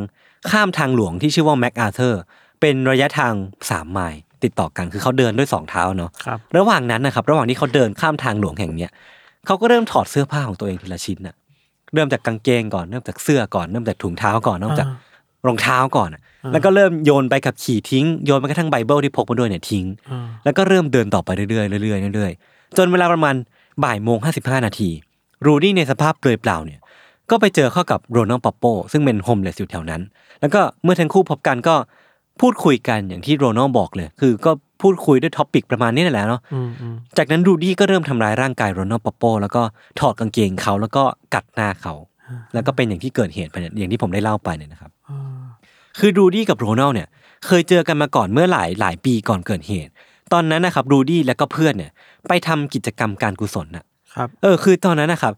[0.50, 2.22] ข้ามทางหลวงที่ชื่อว่าแมคอาเธอร์
[2.60, 3.32] เป็นระยะทาง
[3.70, 8.90] สามไมล์ติดต่อกันคือเขาเดินด้วยสองเท้าเนาะครับระหว่างนั้นนะครับ ระหว่างที่เขาเดินข้ามทางหลวงแห่งเนี้ย
[9.46, 11.34] เขาก็เริ่มถอดเสื้อผ้าของตัวเองทีละชิ้นน่ะ
[11.94, 14.88] เริ่มจากกางเกงก่อนเริ่มจากเสื้อก่อนเริ่มจากถุงเท้าก่อนเริ่มจาก
[15.46, 23.34] รองเท้าก่อนน่ะแล้วก็เริ่มโยนใบขับขี่ทิ้งโยนไปกระทั่งไบเบิลที่พกมาด้วยเนี่ยทิ้งอ่าแล้วก็เริ่มเดินต่อไปเรื่อยๆเรื่อยๆเรื่อยๆจนเวลาประมาณ
[23.84, 24.90] บ่ายโมงห้าสิบห้านาที
[25.46, 26.80] รูดี้ในสภาพเปลือยเปล่าเนี่ย
[27.30, 30.02] ก็ไปเจอเข้ากับโรนัลปอปโปซึ่งเป็น homeless อยู่แถวนั้น
[30.40, 31.74] แล้วก็เมื่อทั้งคู่พบกันก็
[32.40, 34.50] พูดคุยกันอย่างที่โรนัลบอกเลย คือก็
[34.82, 39.62] พูดคุยด้วย topic ประมาณนี้นั่นแหละเนาะอืมอืมจากนั้นรูดี้ก็เริ่มทำร้ายร่างกายโรนัลปอปโปแล้วก็
[40.00, 41.02] ถอดกางเกงเขาแล้วก็
[41.34, 41.94] กัดหน้าเขา
[42.54, 45.44] แล้วก็เป็นอย่างที่เกิดเหตุไปเนี่ยอย่างที่ผมได้เล่าไปเนี่ยนะครับอ่า
[45.98, 47.08] คือรูดี้กับโรนัลเนี่ย
[47.46, 49.90] เคยเจอกันมาก่อนเมื่อหลายหลายปีก่อนเกิดเหตุ
[50.32, 51.90] ตอนนั้นนะครับรูดี้และก็เพื่อนเนี่ย
[52.28, 55.34] ไปทำกิจกรรมการกุศลน่ะครับ เออ คือตอนนั้นนะครับ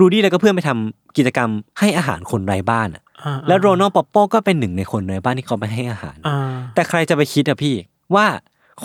[0.00, 6.36] รูดี้แล้วก็เพื่อนไปทำกิจกรรมให้อาหารคนไร้บ้านอะอ่าแล้วโรนัลปอปโปก็เป็นหนึ่งในคนไร้บ้านที่เขาไปให้อาหารอ่า
[6.74, 7.74] แต่ใครจะไปคิดอะพี่
[8.14, 8.26] ว่า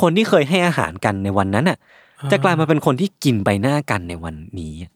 [0.02, 1.78] คนที่เคยให้อาหารกันในวันนั้นอะ
[2.32, 4.92] จะกลายมาเป็นคนที่กินใบหน้ากันในวันนี้อะ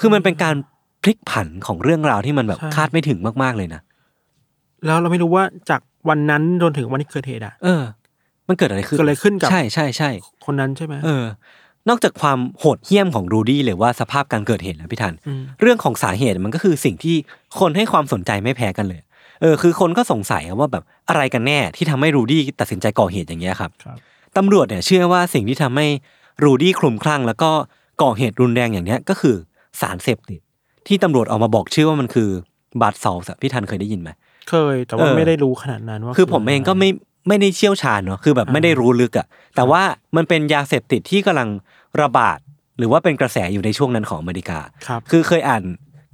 [0.00, 0.54] คือมันเป็นการ
[1.02, 3.80] พลิกผันของเรื่องราวที่มันแบบคาดไม่ถึงมากๆเลยนะ
[4.86, 7.82] แล้วเราไม่รู้ว่าจากวันนั้นจนถึงวันที่เกิดเหตุอะเออ
[8.48, 10.10] มันเกิดอะไรขึ้นเกิดอะไรขึ้นกับใช่ใช่ใช่
[10.46, 11.24] คนนั้นใช่ไหมเออ
[11.88, 17.16] นอกจากความโหดเหี้ยมของรูดี้หรือว่าสภาพการเกิดเหตุแล้วพี่ทันอืมเรื่องของสาเหตุมันก็คือสิ่งที่
[17.58, 19.00] คนให้ความสนใจไม่แพ้กันเลย
[19.40, 23.98] เออคือคนก็สงสัยว่าแบบอะไรกันแน่ที่ทำให้รูดี้ตัดสินใจก่อเหตุอย่างเงี้ยครับครับ
[24.36, 25.86] ตำรวจเนี่ยเชื่อว่าสิ่งที่ทำให้
[26.44, 27.50] รูดี้คลุมคลั่ง แล้วก็
[28.02, 29.36] ก่อเหตุรุนแรงอย่างเนี้ยก็คือ
[29.80, 30.40] สารเสพติด
[30.88, 32.28] ที่ตำรวจออกมาบอกชื่อว่ามันคือ
[32.80, 34.10] บาดซอลส์อะพี่ทันเคยได้ยินไหม
[34.50, 36.90] เคยแต่ว่าเออไม่ได้รู้ขนาดนั้นว่า คือผมเองก็ไม่
[37.28, 39.82] ไม่ได้เชี่ยวชาญเนาะคือแบบไม่ได้รู้ลึกอะแต่ว่า
[40.16, 41.48] มันเป็นยาเสพติดที่กำลัง
[42.02, 42.38] ระบาด
[42.78, 45.62] หรือว่าเป็นกระแสอยู่ในช่วงนั้นของอเมริกาครับคือเคยอ่าน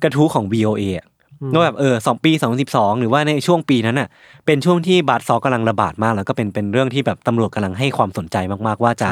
[0.03, 1.07] กระทู้ของ VOA อะ
[1.53, 4.09] ว่าแบบเออสองปีสองสิบสองหรือว่าในช่วงปีนั้นน่ะ
[4.47, 8.37] เป็นช่วงที่บาดซอลกำลังระบาดมาก แล้วก็เป็นเป็นเรื่องที่แบบตำรวจกำลังให้ความสนใจ
[8.67, 9.09] มากๆ ว่าจะ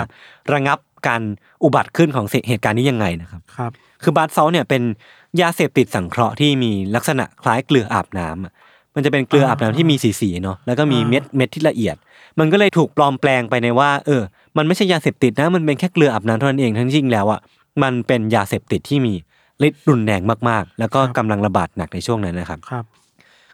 [0.53, 0.79] ระงับ
[1.09, 1.23] การ
[1.63, 3.73] อุบัติขึ้นของเหตุการณ์นี้ยังไงนะครับครับ
[4.03, 4.83] คือบาดซอลเนี่ยเป็น
[5.41, 8.53] ยาเสพติดสังเคราะห์ที่มีลักษณะคล้ายเกลืออาบน้ำอะ
[8.99, 11.97] มันจะเป็นเกลืออาบน้ำที่มีสีๆเนาะแล้วก็มีเม็ดเม็ดที่ละเอียด
[12.39, 14.23] มันก็เลยถูกปลอมแปลงไปในว่า เออ
[14.57, 17.41] มันไม่ใช่ยาเสพติดนะ มันเป็นแค่เกลืออาบน้ำเท่านั้นเองทั้งที่จริงแล้วอะ
[17.83, 19.15] มันเป็นยาเสพติดที่มี
[19.67, 22.85] ฤทธิ์รุนแรงมากๆ แล้วก็กำลังระบาดหนักในช่วงนั้นนะครับครับ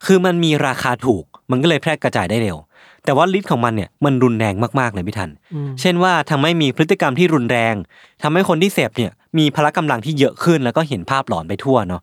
[0.06, 2.56] คือมันมีราคาถูกมันก็เลยแพร่กระจายได้เร็ว
[3.04, 7.74] แต่ว่าฤทธิ์ของมันเนี่ยมันรุนแรงมากๆเลยพี่ทันอืมเช่นว่าทำให้มีพฤติกรรมที่รุนแรง
[8.22, 12.02] ทำให้คนที่เสพเนี่ยมีพละกำลังที่เยอะขึ้นแล้วก็เห็นภาพหลอนไปทั่วเนาะ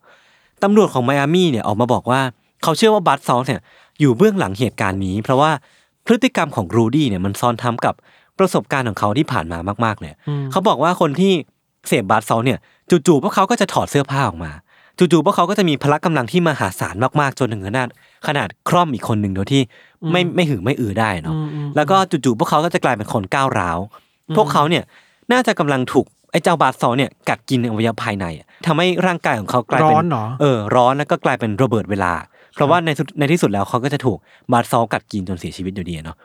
[0.62, 2.20] ตำรวจของไมอามี่เนี่ยออกมาบอกว่า
[2.62, 3.60] เขาเชื่อว่าบัตซอลเนี่ย
[4.00, 5.50] อยู่เบื้องหลังเหตุการณ์นี้ เพราะว่า
[6.06, 7.94] พฤติกรรมของรูดี้เนี่ยมันซ้อนทับกับ
[8.38, 11.32] ประสบการณ์ของเขาที่ผ่านมามากๆเลยอืมเขาบอกว่าคนที่
[11.88, 12.58] เสพ bath salt เนี่ย
[13.06, 14.52] จู่ๆพวกเขาก็จะถอดเสื้อผ้าออกมา
[14.98, 17.88] จู่ๆพวกเขาก็จะมีพละกำลังที่มหาศาลมากๆจนถึงขนาด
[18.26, 19.62] ขนาดคร่อมอีกคนหนึ่งโดยที่
[20.12, 23.78] ไม่ไม่หือไม่อือได้เนาะอืมอืมแล้วก็จู่ๆพวกเขาก็จะกลายเป็นคนก้าวร้าว
[24.36, 24.84] พวกเขาเนี่ย
[25.32, 32.12] น่าจะกำลังถูกไอ้เจ้า bath salt เนี่ยกัดกินอวัยวะภายในอะทำให้ร่างกายของเขากลายเป็นร้อนเหรอเออร้อนแล้วก็กลายเป็นระเบิดเวลา
[32.54, 34.18] เพราะว่าในสุดในที่สุดแล้วเขาก็จะถูก
[34.52, 36.16] บาดซอลกัดกินจนเสียชีวิตอยู่ดีอะเนาะ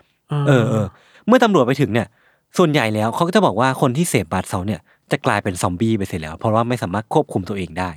[0.48, 0.86] เออเออ
[1.28, 2.08] เมื่อตำรวจไปถึงเนี่ย
[2.58, 4.80] ส่วนใหญ่แล้วเขาก็จะบอกว่าคนที่เสพบาดเซาเนี่ย
[5.12, 7.92] จะกลายเป็นซอมบี้ไปเสียแล้ว เพราะว่าไม่สามารถควบคุมตัวเองได้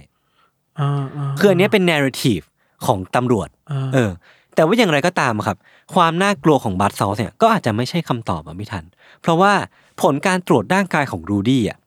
[0.80, 2.44] อ่าาคืออันเนี้ยเป็น narrative
[2.86, 4.10] ของตำรวจาเออ
[4.54, 5.58] แต่ว่าอย่างไรก็ตามอะครับ
[5.94, 8.84] ความน่ากลัวของบาดเซาเนี่ยก็อาจจะไม่ใช่คำตอบอะพี่ทัน
[9.22, 9.52] เพราะว่า
[10.02, 11.78] ผลการตรวจร่างกายของรูดี้อะ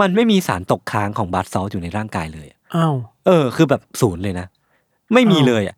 [0.00, 2.94] มันไม่มีสารตกค้างของบาดเซาอยู่ในร่างกายเลยอะอ้าว
[3.26, 4.46] เออ คือแบบศูนย์เลยนะ
[5.12, 5.76] ไม่มีเลยอะ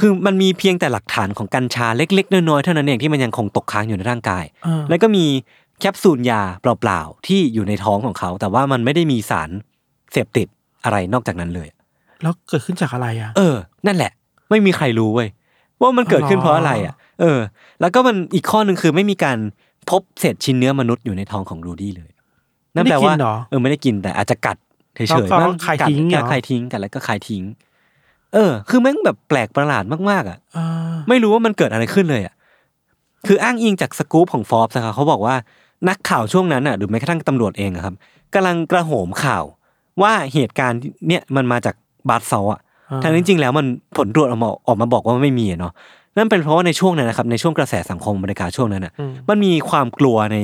[0.00, 5.24] คือมันมีเพียงแต่หลักฐานของกัญชาเล็ก ๆ น้อยๆเท่านั้นเองที่มันยังคงตกค้างอยู่ในร่างกายอ่าแล้วก็มี
[5.80, 9.50] แคปซูลยาเปล่าๆที่อยู่ในท้องของเขา แต่ว่ามันไม่ได้มีสาร
[10.12, 10.48] เสพติด
[10.84, 11.68] อะไรนอกจากนั้นเลย
[12.22, 13.56] แล้วเกิดขึ้นจากอะไรอะ เออ
[13.86, 14.12] นั่นแหละ
[14.50, 15.28] ไม่มีใครรู้เว้ย
[15.80, 17.40] ว่ามันเกิดขึ้นอ๋อเพราะอะไรอะ เออ
[17.80, 19.38] แล้วก็มันอีกข้อหนึ่งคือไม่มีการ
[19.90, 22.10] พบเศษชิ้นเนื้อมนุษย์อยู่ในท้องของรูดี้เลย
[22.74, 24.56] นั่นแปลว่าไม่ได้กินเหรอเออไม่ได้กินแต่อาจจะกัด
[24.94, 27.42] เฉยแล้วๆก็บ้างคายกัดทิ้งเหรอกัดคายทิ้งกันแล้วก็คายทิ้ง
[28.34, 30.66] เออ คือแม่งแบบแปลกประหลาดมากๆอะอ่า
[31.08, 32.34] ไม่รู้ว่ามันเกิดอะไรขึ้นเลยอะ
[33.26, 35.34] คืออ้างอิงจากสกู๊ปของฟอร์บนะครับเขาบอกว่า
[35.88, 37.94] นักข่าวช่วงนั้นอะหรือแม้กระทั่งตำรวจเองอะครับ
[38.34, 39.44] กำลังกระโหมข่าว
[40.02, 41.74] ว่าเหตุการณ์เนี่ยมันมาจาก
[42.08, 42.60] บาร์เซาอะ
[42.90, 43.66] อ่าทั้งที่จริงๆแล้วมัน
[43.96, 45.72] ผลตรวจออกมาออกมาบอกว่าไม่มีอะเนาะ
[46.16, 50.38] นั่นเป็นเพราะว่าในช่วงนั้นนะครับในช่วงกระแสสังคมอเมริกาช่วงนั้นอะอืมมันมีความกลัวใน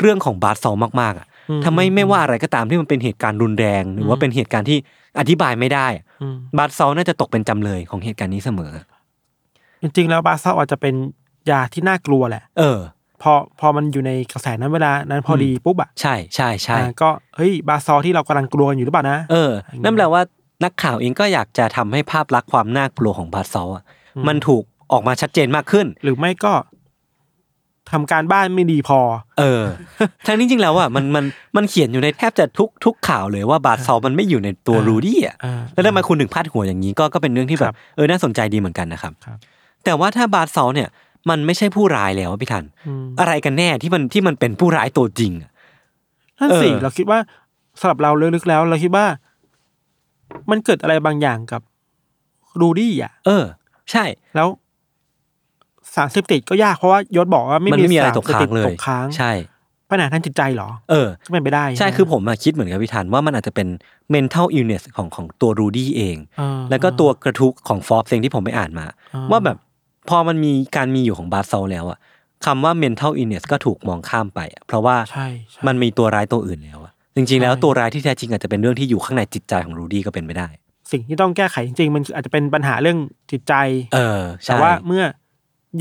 [0.00, 0.70] เรื่องของ bath salt
[1.00, 4.78] มากๆอะอืมทำให้ไม่ว่าอะไรก็ตามที่มันเป็นเหตุการณ์รุนแรง หรือว่าเป็นเหตุการณ์ที่
[5.18, 8.72] อธิบายไม่ได้อะอืม bath salt น่าจะตกเป็นจำเลยของเหตุการณ์นี้เสมอ
[9.82, 10.94] จริงๆ แล้ว bath salt อาจจะเป็น
[11.50, 12.78] ยาที่น่ากลัวแหละ เออ
[13.22, 19.52] พอพอมันอยู่ในกระแสนั้นเวลานั้นพอดีปุ๊บอะใช่ใช่ใช่อ่าก็เฮ้ย bath salt ที่เรากำลังกลัวกันอยู่หรือเปล่านะเออ
[19.84, 20.22] นั่นแปลว่า
[20.64, 23.84] นักข่าวเองก็อยากจะทำให้ภาพลักษณ์ความน่ากลัวของ bath salt อะ
[24.16, 24.62] อืมมันถูก
[24.92, 26.52] ออกมาชัดเจนมากขึ้น หรือไม่ก็
[27.92, 29.00] ทำการบ้านไม่ดีพอ
[29.38, 29.62] เออ
[30.26, 31.24] ทั้งนี้จริงๆแล้วอะมันมัน
[31.56, 39.38] มันเขียนอยู่ในแทบจะทุกทุกข่าวเลยว่า bath salt มันไม่อยู่ในตัวอ่ารูดี้อะอ่าแล้วทำไมคุณถึงพาดหัวอย่างนี้ก็ก็เป็นเรื่องที่แบบครับเออน่าสนใจดีเหมือนกันนะครับครับ
[39.84, 40.88] แต่ว่าถ้า bath salt เนี่ย
[41.30, 45.50] มันไม่ใช่ผู้ร้ายแล้วอะพี่ธันอืมอะไรกันแน่ที่มันที่มันเป็นผู้ร้ายตัวจริงอะ
[46.40, 47.18] นั่นสิเออเราคิดว่า
[47.80, 49.06] สำหรับเราลึกๆแล้ว เราคิดว่า
[50.50, 51.62] มันเกิดอะไรบางอย่างกับ
[52.60, 53.44] รูดี้อะ เออ
[53.90, 54.48] ใช่แล้ว
[55.96, 59.32] สารเสพติดก็ยากเพราะว่ายศบอกว่าไม่มันไม่มีอะไรสารตกเสพค้าติงดเลตยกค้างใช่
[59.90, 63.68] ปัญหาทางจิตใจเหรอ เออก็เป็นไปได้ ใช่ไหคือผมอะคิดเหมือนกับพี่ธันว่ามันอาจจะเป็น
[64.14, 69.56] mental illness ของของตัวรูดี้เองเออแล้วก็ตัวกระทู้ของฟอร์บเองที่ผมไปอ่านมาอ่าว่าแบบ
[70.08, 71.98] พอมันมีการมีอยู่ของ bath salt แล้วอะ
[72.46, 80.48] คำว่า mental illness ก็ถูกมองข้ามไปอะเพราะว่าใช่ใช่มันมีตัวร้ายตัวอื่นแล้วอะจริง ๆ แล้วใช่ตัวร้ายที่แท้จริงอาจจะเป็นเรื่องที่อยู่ข้างในจิตใจของรูดี้ก็เป็นไปได้
[80.92, 82.98] สิ่งที่ต้องแก้ไขจริงๆมันอาจจะเป็นปัญหาเรื่อง
[83.30, 83.54] จิตใจ
[83.94, 85.04] เออใช่แต่ว่าเมื่อ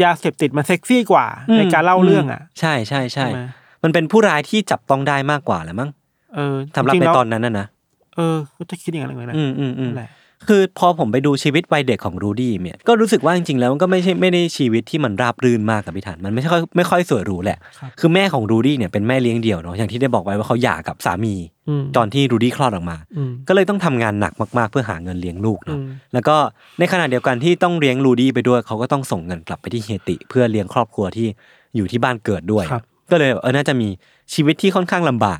[0.03, 1.25] ยาเสพติดมันเซ็กซี่กว่า
[1.57, 3.41] ในการเล่าเรื่องอะ ใช่ใช่ใช่ใช่ไหม
[3.83, 5.89] มันเป็นผู้ร้ายที่จับต้องได้มากกว่าแหละมั้ง
[6.35, 7.67] เออสำหรับจงๆในแล้วตอนนั้นน่ะนะ
[8.15, 10.09] เออก็จะคิดอย่างนั้นเลยนะอืมอืมอืมนั่นแหละ
[10.49, 21.35] คือพอผมไปดูชีวิตวัยเด็กของรูดี้เนี่ยก็รู้สึกว่าจริงๆแล้วมันก็ไม่ใช่ไม่ได้ชีวิตที่มันราบรื่นมากกับพี่ถันมันไม่ใช่ค่อยไม่ค่อยสวยหรูแหละครับคือแม่ของรูดี้เนี่ยเป็นแม่เลี้ยงเดี่ยวเนาะอย่างที่ได้บอกไว้ว่าเขาหย่ากับสามี
[21.69, 26.35] อืมตอนที่รูดี้คลอดออกมาอืมก็เลยต้องทำงานหนักมากๆ เพื่อหาเงินเลี้ยงลูกเนาะอืมแล้วก็
[26.79, 31.27] ในขณะเดียวกันที่ต้องเลี้ยงรูดี้ไปด้วยเขาก็ต้องส่งเงินกลับไปที่เฮติ เพื่อเลี้ยงครอบครัวที่
[31.75, 33.89] อยู่ที่บ้านเกิดด้วยครับก็เลยแบบเออน่าจะมี
[34.33, 35.39] ชีวิตที่ค่อนข้างลำบาก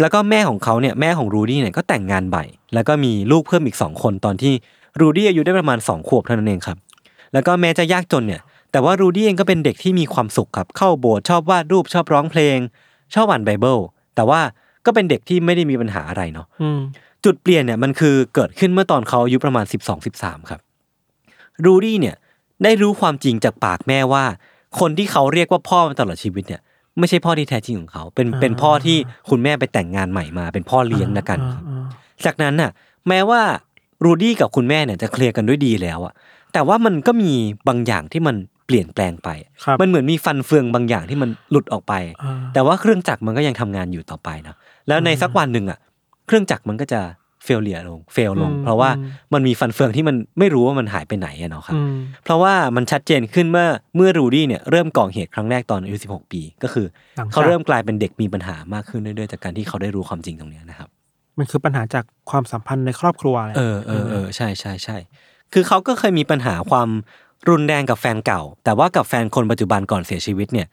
[0.00, 2.44] แล้วก็แม่ของเขาเนี่ยแม่ของรูดี้เนี่ยก็แต่งงานใหม่
[2.74, 4.54] แล้วก็มีลูกเพิ่มอีกสองคนตอนที่
[5.00, 6.76] รูดี้อายุได้ประมาณสองขวบเท่านั้นเองครับ
[7.32, 8.40] แล้วก็แม้จะยากจนเนี่ย
[8.72, 12.58] แต่ว่ารูดี้เองก็เป็นเด็กที่มีความสุขครับเข้าโบสถ์ชอบวาดรูปชอบร้องเพลง
[13.14, 13.78] ชอบอ่านไบเบิล
[14.14, 14.40] แต่ว่า
[14.86, 16.80] ก็เป็นเด็กที่ไม่ได้มีปัญหาอะไรเนาะอืม
[17.24, 20.60] จุดเปลี่ยนเนี่ยมันคือเกิดขึ้นเมื่อตอนเขาอายุประมาณ 12 13 ครับ
[21.64, 22.16] รูดี้เนี่ย
[22.64, 24.24] ได้รู้ความจริงจากปากแม่ว่า
[24.78, 26.60] คนที่เขาเรียกว่าพ่อมาตลอดชีวิตเนี่ย
[26.98, 28.96] ไม่ใช่พ่อที่แท้จริงของเขา เป็นอ่าเป็นพ่อที่
[29.30, 31.84] คุณแม่ไปแต่งงานใหม่มา เป็นพ่อเลี้ยงนะกันครับอ่า
[32.24, 32.70] จากนั้นน่ะ
[33.08, 33.40] แม้ว่า
[34.04, 36.14] รูดี้กับคุณแม่เนี่ยจะเคลียร์กันด้วยดีแล้วอะ
[36.52, 37.32] แต่ว่ามันก็มี
[37.68, 38.36] บางอย่างที่มัน
[38.66, 39.28] เปลี่ยนแปลงไป
[39.64, 44.54] ครับมันเหมือนมีฟันเฟืองบางอย่างที่มันหลุดออกไปอ่าแต่ว่าเครื่องจักรมันก็ยังทำงานอยู่ต่อไปนะ
[44.88, 45.78] แล้วในสักวันหนึ่งอะ
[46.26, 47.00] เครื่องจักรมันก็จะ
[47.46, 51.94] failure ลง fail ลงอืมเพราะว่าอืมมันมีฟันเฟืองที่มันไม่รู้ว่ามันหายไปไหนอะเนาะครับอืม
[52.24, 56.86] เพราะว่ามันชัดเจนขึ้นเมื่อเมื่อรูดี้เนี่ยเริ่มก่อเหตุครั้งแรกตอนอายุ16 ปี ก็คือ
[57.16, 60.88] หลังจากเขาเริ่มกลายเป็นเด็กมีปัญหามากขึ้นเรื่อยๆจากการที่เขาได้รู้ความจริงตรงเนี้ยนะครับ
[61.38, 64.96] มันคือปัญหาจากความสัมพันธ์ในครอบครัวแหละเออเออเออใช่ใช่ใช่
[65.52, 66.88] คือเขาก็เคยมีปัญหาความ
[67.48, 70.68] รุนแรงกับแฟนเก่า แต่ว่ากับแฟนคนปัจจุบันก่อนเสียชีวิตเนี่ย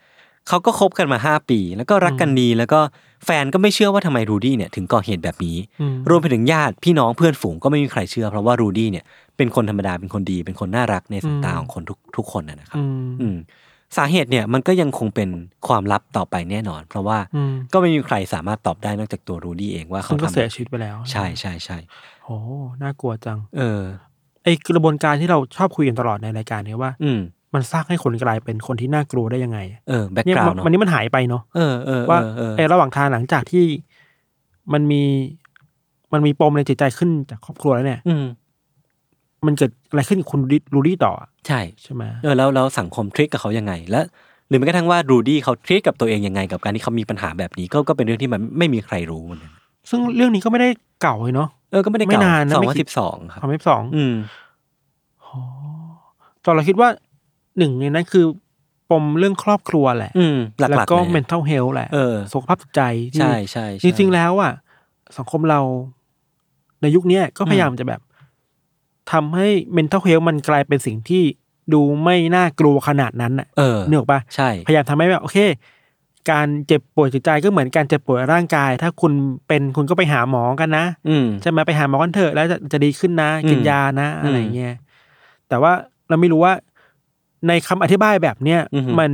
[0.47, 2.79] เขาก็คบกันมาห้าปี แล้วก็รักกันดีแล้วก็
[3.25, 9.05] แฟนก็ไม่เชื่อว่าทำไมรูดี้เนี่ยถึงก่อเหตุแบบนี้อืมรวมไปถึงญาติพี่น้องเพื่อนฝูงก็ไม่มีใครเชื่อ เพราะว่ารูดี้เนี่ย
[9.37, 13.37] เป็นคนธรรมดาเป็นคนดี เป็นคนน่ารักในสายตาของคนทุกทุกคนนะนะครับอืมอืม
[13.97, 15.29] สาเหตุเนี่ยมันก็ยังคงเป็น
[15.67, 21.77] ความลับต่อไปแน่นอน เพราะว่าอืมก็ไม่มีใครสามารถตอบได้นอกจากตัวรูดี้เองว่าซึ่งเขางก็ทำเสียชีวิตไปแล้ว ใช่ใช่ใช่
[22.25, 22.37] โอ้
[22.81, 23.81] น่ากลัวจัง เออ
[24.43, 27.11] ไอกระบวนการที่เราชอบคุยกันตลอดในรายการเนี้ยว่า อื
[27.53, 33.65] มมันสร้างให้คนกลายเป็นคนที่น่ากลัวได้ยังไง เออ background เนี่ยมันเนาะวันนี้มันหายไปเนาะเออเออว่าเออเออไอระหว่างทางหลังจากที่
[34.73, 35.03] มันมี
[36.13, 38.25] มันมีปมในจิตใจขึ้นจากครอบครัวแล้วเนี่ย อืม
[39.45, 44.01] มันเกิดอะไรขึ้นกับคุณรูดี้รูดี้ต่ออะใช่ใช่ไหมเออแล้วแล้วสังคม treat กับเขายังไง และ
[44.47, 49.51] หรือแม้กระทั่งว่ารูดี้เขา treat กับตัวเองยังไง กับการที่เขามีปัญหาแบบนี้ก็ก็เป็นเรื่องที่มันไม่มีใครรู้เหมือนกัน
[49.89, 50.69] ซึ่งเรื่องนี้ก็ไม่ได้
[51.01, 54.15] เก่าเลยเนาะเออก็ไม่ได้ไม่เก่านานนะสองไม่พันคิสิดบสองครับความที่สองอืม
[56.45, 56.89] ตอนเราคิดว่า
[57.57, 58.25] หนึ่งในนั้นคือ
[58.91, 62.81] ปมเรื่องครอบครัวแหละ อืมหลักๆแล้วก็ เลย mental health แหละเออ สุขภาพจิตใจ
[63.13, 64.53] ที่ ใช่ใช่จใช่ ริงๆแล้วอะ
[65.17, 65.59] สังคมเรา
[66.81, 68.01] ในยุคเนี้ยก็พยายามจะแบบ
[69.11, 69.47] ทำให้
[69.77, 71.23] mental health มันกลายเป็นสิ่งที่
[71.73, 75.37] ดูไม่น่ากลัวขนาดนั้นน่ะเออนึกออกปะใช่ พยายามทำให้แบบโอเค
[76.31, 79.13] การเจ็บป่วยจิตใจก็เหมือนการเจ็บป่วยร่างกาย ถ้าคุณ
[79.47, 84.75] เป็นคุณก็ไปหาหมอกันนะอืม ใช่ไหมไปหาหมอกันเถอะแล้วจะจะดีขึ้นนะกินอืมยานะอืมอะไรเงี้ย
[85.49, 85.71] แต่ว่า
[86.09, 86.53] เราไม่รู้ว่า
[87.47, 89.11] ในคำอธิบายแบบเนี้ยอือฮึมัน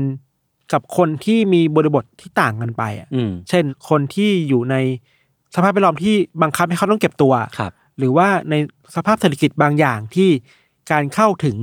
[0.73, 4.75] กับคนที่มีบริบทที่ต่างกันไปอะอืมเช่นคนที่อยู่ใน
[5.55, 8.55] สภาพแวดล้อมที่บังคับให้เขาต้องเก็บตัวครับ หรือว่าใน
[8.95, 10.30] สภาพเศรษฐกิจบางอย่างที่
[10.91, 11.57] การเข้าถึง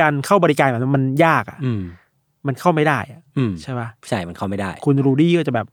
[0.00, 1.82] การเข้าบริการแบบนั้นมันยากอะอืม
[2.46, 5.66] มันเข้าไม่ได้อะอืมใช่ปะใช่มันเข้าไม่ได้ คุณรูดี้ก็จะแบบ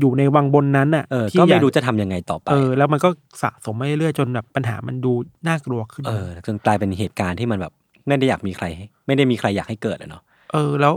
[0.00, 3.08] อยู่ในวังบนนั้นอะเออที่ก็อไม่ยากรู้จะทำยังไงต่อไปเออแล้วมันก็
[3.42, 5.12] สะสมมาเรื่อยๆจนแบบปัญหามันดู
[5.46, 7.72] น่ากลัวขึ้นเออจนกลายเป็นเหตุการณ์ที่มันแบบ
[8.08, 10.94] ไม่ได้อยากมีใครให้ไม่ได้มีใครอยากให้เกิดอะเนาะเออแล้ว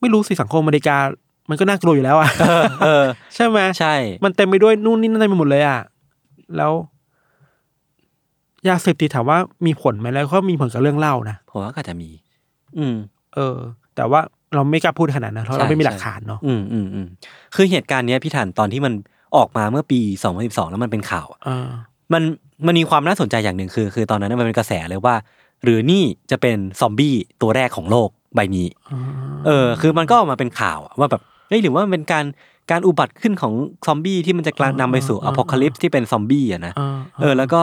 [0.00, 0.96] ไม่รู้สิสังคมอเมริกา
[1.50, 2.28] มันก็น่ากลัวอยู่แล้วอะ
[2.84, 3.04] เออ
[3.34, 5.80] ใช่ไหมใช่ มันเต็มไปด้วยนู่นนี่นั่นเต็มไปหมดเลยอะ
[6.56, 6.72] แล้ว
[8.68, 12.10] ยาเสพติดถามว่ามีผลไหมแล้วก็มีผลกับเรื่องเล่านะผมว่าก็จะมี
[12.78, 12.96] อืม
[13.34, 13.56] เออ
[13.96, 14.20] แต่ว่า
[14.54, 17.06] เราไม่กล้าพูดขนาดนั้นเพราะเราใช่ไม่มีหใช่ลักฐานเนาะอืมอืมอืม
[17.54, 18.92] คือเหตุการณ์เนี้ยพี่ถันตอนที่มัน
[19.36, 20.00] ออกมาเมื่อปี
[20.34, 21.68] 2012แล้วมันเป็นข่าวอะอ่า
[22.12, 22.22] มัน
[22.66, 25.14] มันมีความน่าสนใจอย่างหนึ่งคือ คือตอนนั้นมันเป็นกระแสเลยว่า
[25.64, 28.68] หรือนี่จะเป็นซอมบี้ตัวแรกของโลกใบนี้
[29.46, 32.24] เออ คือมันก็ออกมาเป็นข่าวอะว่าแบบเฮ้ยหรือว่ามันเป็นการ
[32.70, 33.52] การอุบัติขึ้นของ
[33.86, 37.62] ซอมบี้ที่มันจะกลายนำไปสู่ apocalypse ที่เป็นซอมบี้อะนะอ่าเออ แล้วก็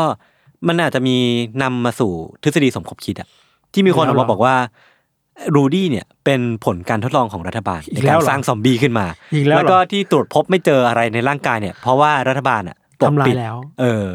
[0.67, 1.15] มันอาจจะมี
[1.63, 2.11] นำมาสู่
[2.43, 3.27] ทฤษฎีสมคบคิดอะ
[3.73, 4.55] ที่มีคนออกแล้วเหรมาอบอกว่า
[5.55, 14.09] รูดี้เนี่ยเป็นผลการทดลองของรัฐบาลอีกแล้วเหรอในการสร้างซอมบี้ขึ้นมาอีกแล้วเหรอก็ที่ตรวจพบไม่เจออะไรในร่างกายเนี่ย เพราะว่ารัฐบาลอะปกปิดทำลายแล้ว เออ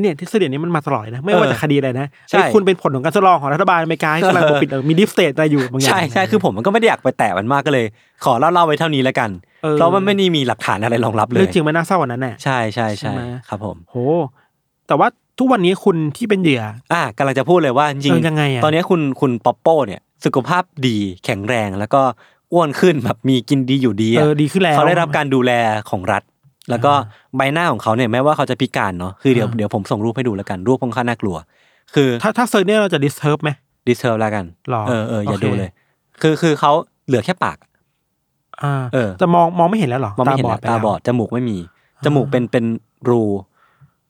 [0.00, 7.86] เนี่ยทฤษฎีนี้มันมาตลอดเลยนะไม่เออว่าจะคดีอะไรนะใช่ไอ้คุณเป็นผลของการทดลองของรัฐบาลอเมริกาที่กำลังปกปิดเออมี deep state อะไรอยู่บางอย่างใช่ใช่คือผมมันก็ไม่ได้อยากไปแตะมันมากก็เลย
[8.24, 9.30] ขอเล่าเล่าไว้เท่านี้แล้วกัน
[9.62, 13.96] เออเพราะมันไม่ได้มีหลักฐานอะไรรองรับเลเรื่องจริงมันน่าเศร้ากว่านั้นแน่ใช่ใช่ใช่ใช่ไหมครับผมโห
[14.86, 22.02] แต่ว่าทุกวันนี้คุณที่เป็นเหยื่ออะกำลังจะพูดเลยว่าจริงเออยังไงอะตอนนี้คุณคุณป๊อปโป้เนี่ยสุขภาพดีแข็งแรงแล้วก็
[22.52, 25.52] อ้วนขึ้นแบบมีกินดีอยู่ดีอะเออดีขึ้นแล้วเขาได้รับการดูแล
[25.90, 26.22] ของรัฐ
[26.70, 26.92] แล้วก็
[27.36, 31.36] ใบหน้าของเขาเนี่ยแม้ว่าเขาจะพิการเนาะคือเดี๋ยวอ่าเดี๋ยวผมส่งรูปให้ดูแล้วกันรูปค่อนข้างน่ากลัว
[31.94, 33.50] คือถ้าถ้า search เนี่ยเราจะ disturb ไหม
[33.88, 35.70] disturb แล้วกันหรอเออเอออย่าโอเคดูเลย
[36.22, 36.72] คือคือเขา
[37.06, 37.56] เหลือแค่ปาก
[38.62, 41.58] อ่าเออจะมองมองไม่เห็นแล้วเหรอมองไม่เห็นแล้วตาบอดไปตาแล้วตาบอดจมูกไม่มี
[42.04, 42.64] จมูกเป็นเป็น
[43.08, 43.22] รู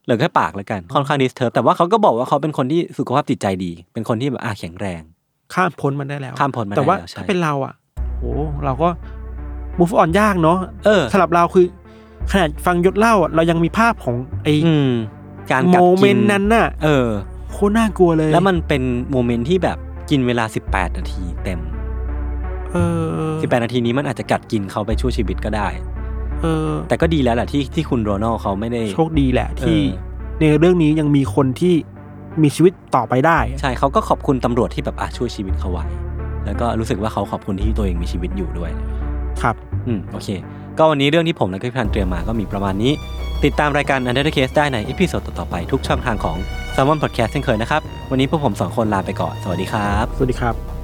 [0.04, 5.02] เหลือแค่ปากแล้วกันค่อนข้าง disturb แต่ว่าเขาก็บอกว่าเขาเป็นคนที่สุขภาพจิตใจดี เป็นคนที่แบบอะแข็งแรง
[5.54, 7.74] ข้ามพ้นมันได้แล้ว ข้ามพ้นมาได้แต่ว่าแล้วใช่ถ้าเป็นเราอะ
[8.18, 8.24] โห
[8.64, 8.88] เราก็
[9.78, 11.64] move on ยากเนาะเออสำหรับเราคือ
[12.32, 14.90] ขนาดฟังยศเล่าอะเรายังมีภาพของไอ้อืม
[15.50, 17.06] การกัดกิน moment นั้นน่ะ เออ
[17.52, 19.78] โคตรน่ากลัวเลย แล้วมันเป็น moment ที่แบบ
[20.10, 21.60] กินเวลา 18 นาทีเต็ม
[22.72, 22.76] เอ
[23.30, 25.68] อ18 นาทีนี้มันอาจจะกัดกินเขาไปชั่วชีวิตก็ได้
[26.42, 29.96] เออ แต่ก็ดีแล้วแหละที่ที่คุณโรนัลด์เขาไม่ได้ โชคดีแหละที่เอ
[30.38, 31.74] อในเรื่องนี้ยังมีคนที่
[32.42, 35.86] มีชีวิตต่อไปได้ ใช่เขาก็ขอบคุณตำรวจที่แบบอะช่วยชีวิตเขาไว้
[36.44, 38.70] แล้วก็รู้สึกว่าเขาขอบคุณที่ตัวเองมีชีวิตอยู่ด้วย
[39.42, 39.56] ครับ
[39.86, 40.28] อืมโอเค
[40.78, 42.92] ก็วันนี้เรื่องที่ผมและพี่พันเตรียมมาก็มีประมาณนี้
[43.44, 46.36] ติดตามรายการ Under the Case ได้ในอีพิโซดต่อๆไปทุกช่องทางของ
[46.74, 50.77] s ซ l m o n Podcast เช่นเคยนะครับ วันนี้พวกผมสองคนลาไปก่อน สวัสดีครับ สวัสดีครับ